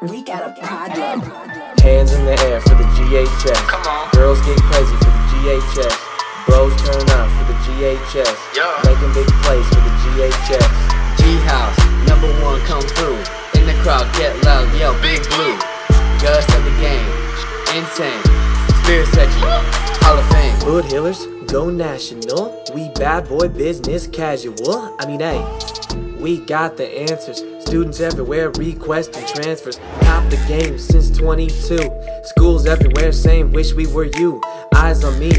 We 0.00 0.22
got 0.22 0.40
a 0.40 0.52
project. 0.64 1.28
Hands 1.80 2.10
in 2.10 2.24
the 2.24 2.32
air 2.48 2.58
for 2.62 2.70
the 2.70 2.88
GHS. 2.96 3.52
Come 3.68 3.84
on. 3.84 4.08
Girls 4.12 4.40
get 4.46 4.56
crazy 4.72 4.96
for 4.96 5.12
the 5.12 5.24
GHS. 5.28 5.92
Bros 6.46 6.72
turn 6.80 7.04
up 7.20 7.28
for 7.36 7.52
the 7.52 7.58
GHS. 7.68 8.32
Yeah. 8.56 8.80
Making 8.88 9.12
big 9.12 9.28
plays 9.44 9.66
for 9.68 9.84
the 9.84 9.92
GHS. 10.00 10.64
G 11.20 11.36
House, 11.44 11.76
number 12.08 12.32
one, 12.40 12.60
come 12.62 12.80
through. 12.80 13.20
In 13.60 13.66
the 13.66 13.76
crowd, 13.82 14.10
get 14.16 14.42
loud, 14.42 14.74
yell, 14.78 14.96
Big 15.02 15.20
Blue. 15.28 15.58
Guts 16.24 16.48
of 16.48 16.64
the 16.64 16.72
game, 16.80 17.04
insane. 17.76 18.24
Spirit 18.80 19.06
section, 19.08 19.42
Hall 20.00 20.16
of 20.16 20.26
Fame. 20.32 20.56
Hood 20.64 20.86
healers, 20.86 21.26
go 21.52 21.68
national. 21.68 22.64
We 22.74 22.88
bad 22.94 23.28
boy 23.28 23.48
business 23.48 24.06
casual. 24.06 24.96
I 24.98 25.04
mean, 25.04 25.20
hey, 25.20 25.44
we 26.18 26.38
got 26.38 26.78
the 26.78 26.88
answers. 26.88 27.49
Students 27.70 28.00
everywhere 28.00 28.50
requesting 28.58 29.24
transfers. 29.28 29.76
Top 30.00 30.28
the 30.28 30.44
game 30.48 30.76
since 30.76 31.08
22. 31.16 31.78
Schools 32.24 32.66
everywhere 32.66 33.12
saying, 33.12 33.52
wish 33.52 33.74
we 33.74 33.86
were 33.86 34.06
you. 34.18 34.42
Eyes 34.74 35.04
on 35.04 35.16
me. 35.20 35.30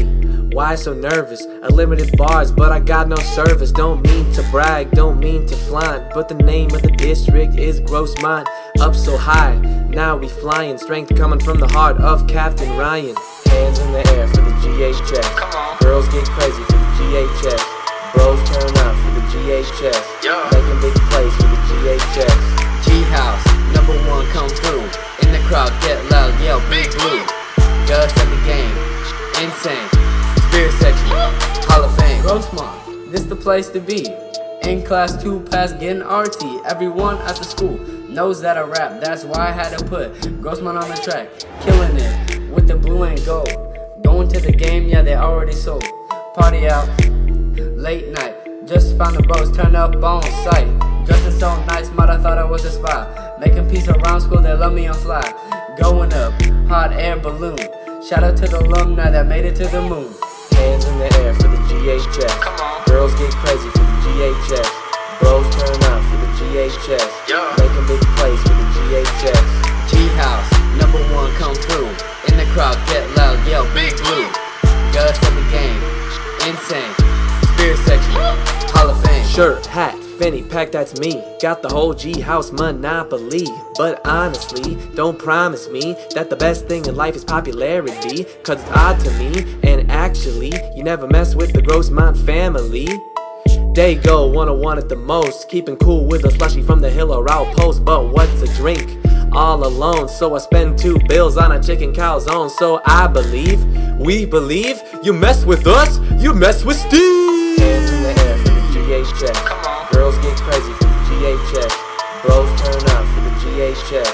Why 0.54 0.74
so 0.76 0.94
nervous? 0.94 1.44
Unlimited 1.44 2.16
bars, 2.16 2.50
but 2.50 2.72
I 2.72 2.80
got 2.80 3.06
no 3.08 3.16
service. 3.16 3.70
Don't 3.70 4.02
mean 4.06 4.32
to 4.32 4.42
brag, 4.50 4.92
don't 4.92 5.20
mean 5.20 5.46
to 5.46 5.54
flaunt. 5.54 6.14
But 6.14 6.30
the 6.30 6.36
name 6.36 6.70
of 6.74 6.80
the 6.80 6.92
district 6.92 7.56
is 7.56 7.82
Grossmont. 7.82 8.46
Up 8.80 8.94
so 8.94 9.18
high, 9.18 9.58
now 9.90 10.16
we 10.16 10.28
flying. 10.28 10.78
Strength 10.78 11.14
coming 11.14 11.38
from 11.38 11.60
the 11.60 11.68
heart 11.68 11.98
of 11.98 12.26
Captain 12.28 12.78
Ryan. 12.78 13.14
Hands 13.44 13.78
in 13.78 13.92
the 13.92 14.10
air 14.14 14.26
for 14.28 14.40
the 14.40 14.52
GHS. 14.64 15.36
Come 15.36 15.50
on. 15.50 15.78
Girls 15.80 16.08
get 16.08 16.24
crazy 16.30 16.62
for 16.62 16.72
the 16.72 16.88
GHS. 16.96 18.14
Bros 18.14 18.40
turn 18.48 18.78
up 18.78 18.96
for 18.96 19.20
the 19.20 19.26
GHS. 19.36 20.11
Yeah. 20.32 20.48
Making 20.50 20.80
big 20.80 20.96
plays 21.12 21.34
for 21.36 21.42
the 21.42 21.60
GHS. 21.68 22.40
G 22.84 23.02
House, 23.12 23.44
number 23.74 23.92
one, 24.08 24.24
come 24.32 24.48
through. 24.48 24.80
In 25.20 25.28
the 25.30 25.42
crowd, 25.46 25.70
get 25.82 26.02
loud, 26.10 26.32
yell, 26.40 26.58
Big 26.70 26.90
Blue. 26.96 27.20
Guts 27.86 28.16
of 28.16 28.30
the 28.30 28.40
game, 28.48 28.72
insane. 29.44 29.88
Spirit 30.48 30.72
section, 30.80 31.06
Hall 31.68 31.84
of 31.84 31.94
Fame. 31.98 32.22
Grossmont, 32.22 33.12
this 33.12 33.24
the 33.24 33.36
place 33.36 33.68
to 33.70 33.80
be. 33.80 34.08
In 34.62 34.82
class 34.82 35.22
two, 35.22 35.40
past 35.50 35.78
getting 35.78 36.02
RT. 36.02 36.64
Everyone 36.64 37.18
at 37.18 37.36
the 37.36 37.44
school 37.44 37.76
knows 38.08 38.40
that 38.40 38.56
I 38.56 38.62
rap. 38.62 39.02
That's 39.02 39.24
why 39.24 39.48
I 39.48 39.50
had 39.50 39.76
to 39.76 39.84
put 39.84 40.14
Grossmont 40.40 40.80
on 40.82 40.88
the 40.88 40.96
track. 40.96 41.28
Killing 41.60 41.96
it 41.96 42.50
with 42.50 42.68
the 42.68 42.76
blue 42.76 43.02
and 43.02 43.22
gold. 43.26 43.50
Going 44.02 44.28
to 44.28 44.40
the 44.40 44.52
game, 44.52 44.88
yeah, 44.88 45.02
they 45.02 45.14
already 45.14 45.52
sold. 45.52 45.84
Party 46.34 46.68
out, 46.68 46.88
late 47.76 48.08
night. 48.08 48.41
Just 48.72 48.96
found 48.96 49.14
the 49.14 49.22
bros, 49.22 49.52
turn 49.52 49.76
up 49.76 49.92
on 50.02 50.22
sight. 50.48 50.64
Dressing 51.04 51.38
so 51.38 51.52
nice, 51.66 51.90
might 51.90 52.08
I 52.08 52.16
thought 52.16 52.38
I 52.38 52.44
was 52.44 52.64
a 52.64 52.70
spy. 52.70 53.04
Making 53.38 53.68
peace 53.68 53.86
around 53.86 54.22
school, 54.22 54.40
they 54.40 54.54
love 54.54 54.72
me 54.72 54.86
on 54.86 54.96
fly. 54.96 55.20
Going 55.76 56.10
up, 56.14 56.32
hot 56.72 56.90
air 56.94 57.20
balloon. 57.20 57.60
Shout 58.00 58.24
out 58.24 58.38
to 58.38 58.48
the 58.48 58.64
alumni 58.64 59.10
that 59.10 59.26
made 59.26 59.44
it 59.44 59.56
to 59.56 59.68
the 59.68 59.82
moon. 59.82 60.08
Hands 60.56 60.82
in 60.88 60.96
the 60.96 61.12
air 61.20 61.34
for 61.34 61.52
the 61.52 61.60
GHS. 61.68 62.32
Girls 62.88 63.12
get 63.20 63.36
crazy 63.44 63.68
for 63.76 63.84
the 63.84 63.96
GHS. 64.08 64.68
Bros 65.20 65.44
turn 65.52 65.76
up 65.92 66.00
for 66.08 66.16
the 66.24 66.30
GHS. 66.40 67.12
Yeah. 67.28 67.52
Making 67.60 67.84
big 67.92 68.00
plays 68.16 68.40
for 68.40 68.56
the 68.56 68.66
GHS. 68.72 69.48
G 69.92 70.00
House, 70.16 70.48
number 70.80 71.04
one, 71.12 71.28
come 71.36 71.52
through. 71.52 71.92
In 72.32 72.40
the 72.40 72.48
crowd, 72.56 72.80
get 72.88 73.04
loud, 73.20 73.36
yell, 73.46 73.68
Big 73.76 73.92
Blue. 74.00 74.32
Guts 74.96 75.20
of 75.28 75.34
the 75.36 75.44
game, 75.52 75.76
insane. 76.48 77.01
Spirit 77.72 78.02
section, 78.02 78.12
Hall 78.74 78.90
of 78.90 79.02
Fame. 79.02 79.26
Shirt, 79.26 79.64
hat, 79.66 79.98
fanny 80.18 80.42
pack, 80.42 80.72
that's 80.72 80.98
me. 81.00 81.22
Got 81.40 81.62
the 81.62 81.68
whole 81.68 81.94
G 81.94 82.20
house 82.20 82.52
monopoly. 82.52 83.46
But 83.76 84.06
honestly, 84.06 84.76
don't 84.94 85.18
promise 85.18 85.70
me 85.70 85.96
that 86.14 86.28
the 86.28 86.36
best 86.36 86.66
thing 86.66 86.84
in 86.84 86.96
life 86.96 87.16
is 87.16 87.24
popularity. 87.24 88.24
Cause 88.42 88.60
it's 88.60 88.70
odd 88.72 89.00
to 89.00 89.10
me, 89.12 89.58
and 89.62 89.90
actually, 89.90 90.52
you 90.76 90.84
never 90.84 91.06
mess 91.06 91.34
with 91.34 91.52
the 91.54 91.62
Grossmont 91.62 92.22
family. 92.26 92.88
They 93.74 93.94
go, 93.94 94.26
wanna 94.26 94.54
want 94.54 94.78
it 94.78 94.90
the 94.90 94.96
most. 94.96 95.48
Keeping 95.48 95.76
cool 95.76 96.06
with 96.06 96.24
a 96.24 96.30
slushy 96.30 96.62
from 96.62 96.80
the 96.80 96.90
hill 96.90 97.10
or 97.10 97.30
outpost. 97.30 97.84
But 97.84 98.12
what's 98.12 98.42
a 98.42 98.54
drink? 98.54 98.98
All 99.32 99.66
alone, 99.66 100.10
so 100.10 100.34
I 100.34 100.38
spend 100.40 100.78
two 100.78 100.98
bills 101.08 101.38
on 101.38 101.52
a 101.52 101.62
chicken 101.62 101.94
calzone. 101.94 102.50
So 102.50 102.82
I 102.84 103.06
believe, 103.06 103.64
we 103.98 104.26
believe, 104.26 104.82
you 105.02 105.14
mess 105.14 105.46
with 105.46 105.66
us, 105.66 105.98
you 106.22 106.34
mess 106.34 106.66
with 106.66 106.76
Steve. 106.76 107.31
GHS. 109.12 109.92
Girls 109.92 110.16
get 110.18 110.36
crazy 110.40 110.72
for 110.72 110.84
the 110.84 110.96
GHS. 111.08 111.72
Bros 112.22 112.48
turn 112.60 112.82
up 112.96 113.04
for 113.12 113.20
the 113.20 113.30
GHS. 113.44 114.08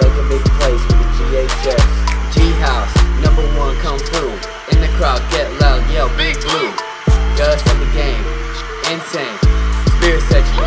Make 0.00 0.16
a 0.18 0.28
big 0.28 0.42
place 0.58 0.82
for 0.86 0.98
the 0.98 1.06
GHS. 1.18 2.10
G 2.34 2.50
House, 2.58 2.94
number 3.22 3.42
one, 3.58 3.76
come 3.76 3.98
through. 3.98 4.32
In 4.72 4.80
the 4.80 4.88
crowd, 4.96 5.22
get 5.30 5.46
loud, 5.60 5.88
yell, 5.92 6.08
Big 6.16 6.34
Blue. 6.40 6.72
Gus 7.36 7.60
of 7.70 7.78
the 7.78 7.86
game, 7.94 8.24
insane. 8.90 9.38
Spirit 9.98 10.22
section, 10.22 10.64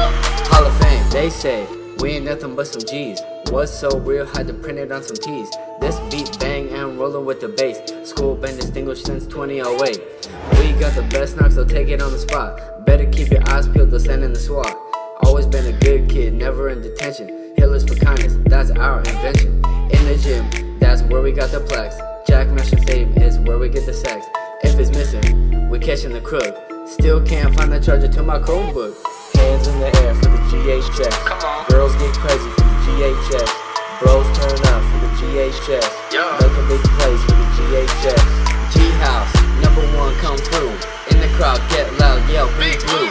Hall 0.48 0.66
of 0.66 0.78
Fame. 0.80 1.04
They 1.10 1.30
say 1.30 1.68
we 2.00 2.12
ain't 2.12 2.26
nothing 2.26 2.56
but 2.56 2.68
some 2.68 2.84
G's. 2.84 3.22
What's 3.50 3.78
so 3.78 4.00
real? 4.00 4.26
Had 4.26 4.48
to 4.48 4.54
print 4.54 4.80
it 4.80 4.92
on 4.92 5.04
some 5.04 5.18
T's. 5.18 5.50
This 5.82 6.00
beat 6.10 6.40
bang 6.40 6.53
am 6.84 6.98
rolling 6.98 7.26
with 7.26 7.40
the 7.40 7.48
bass. 7.48 7.80
School 8.08 8.36
been 8.36 8.56
distinguished 8.56 9.06
since 9.06 9.26
2008. 9.28 10.30
We 10.60 10.80
got 10.80 10.94
the 10.96 11.08
best 11.10 11.38
knock, 11.38 11.52
so 11.52 11.64
take 11.64 11.88
it 11.88 12.02
on 12.02 12.12
the 12.12 12.20
spot. 12.20 12.86
Better 12.86 13.06
keep 13.10 13.30
your 13.30 13.48
eyes 13.50 13.68
peeled, 13.70 13.92
they'll 13.92 14.00
send 14.00 14.24
in 14.24 14.34
the 14.34 14.40
SWAT. 14.40 14.76
Always 15.24 15.46
been 15.46 15.66
a 15.74 15.78
good 15.80 16.10
kid, 16.10 16.34
never 16.34 16.70
in 16.70 16.82
detention. 16.82 17.54
Healers 17.56 17.86
for 17.86 17.96
kindness, 17.96 18.38
that's 18.46 18.72
our 18.72 19.00
invention. 19.00 19.64
In 19.92 20.06
the 20.06 20.20
gym, 20.22 20.80
that's 20.80 21.02
where 21.04 21.22
we 21.22 21.32
got 21.32 21.52
the 21.52 21.62
plaques. 21.62 21.96
Jack 22.28 22.50
Master 22.50 22.78
Fame 22.78 23.14
is 23.18 23.40
where 23.40 23.58
we 23.58 23.70
get 23.70 23.86
the 23.86 23.94
sex. 23.94 24.26
If 24.64 24.78
it's 24.78 24.92
missing, 24.92 25.70
we 25.70 25.80
catching 25.80 26.12
the 26.12 26.22
crook. 26.22 26.56
Still 26.88 27.26
can't 27.26 27.56
find 27.56 27.72
the 27.72 27.80
charger 27.80 28.10
to 28.10 28.24
my 28.24 28.40
Chromebook. 28.40 28.96
Hands 29.36 29.68
in 29.68 29.80
the 29.80 29.96
air 30.02 30.16
for 30.16 30.30
the 30.30 30.38
GHS. 30.52 31.70
Girls 31.70 31.96
get 31.96 32.14
crazy 32.16 32.50
for 32.50 32.62
the 32.62 32.76
GHS. 32.86 33.64
Bros 34.00 34.26
turn 34.38 34.74
up 34.74 34.84
for 34.92 35.00
the 35.00 35.12
GHS. 35.22 36.14
Yo 36.14 36.43
taking 36.54 36.68
big 36.68 36.84
place 36.98 37.22
for 37.24 37.32
the 37.32 37.46
GHS. 37.58 38.74
G 38.74 38.80
House, 39.02 39.34
number 39.62 39.82
one, 39.98 40.16
come 40.16 40.38
through. 40.38 40.74
In 41.12 41.20
the 41.20 41.30
crowd, 41.36 41.60
get 41.70 41.92
loud, 42.00 42.28
yell, 42.30 42.48
big 42.58 42.80
blue. 42.86 43.10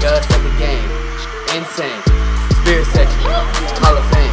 Guts 0.00 0.26
at 0.30 0.42
the 0.42 0.54
game, 0.58 0.90
insane. 1.56 2.02
Spirit 2.62 2.86
section, 2.86 3.30
Hall 3.82 3.96
of 3.96 4.04
Fame. 4.12 4.27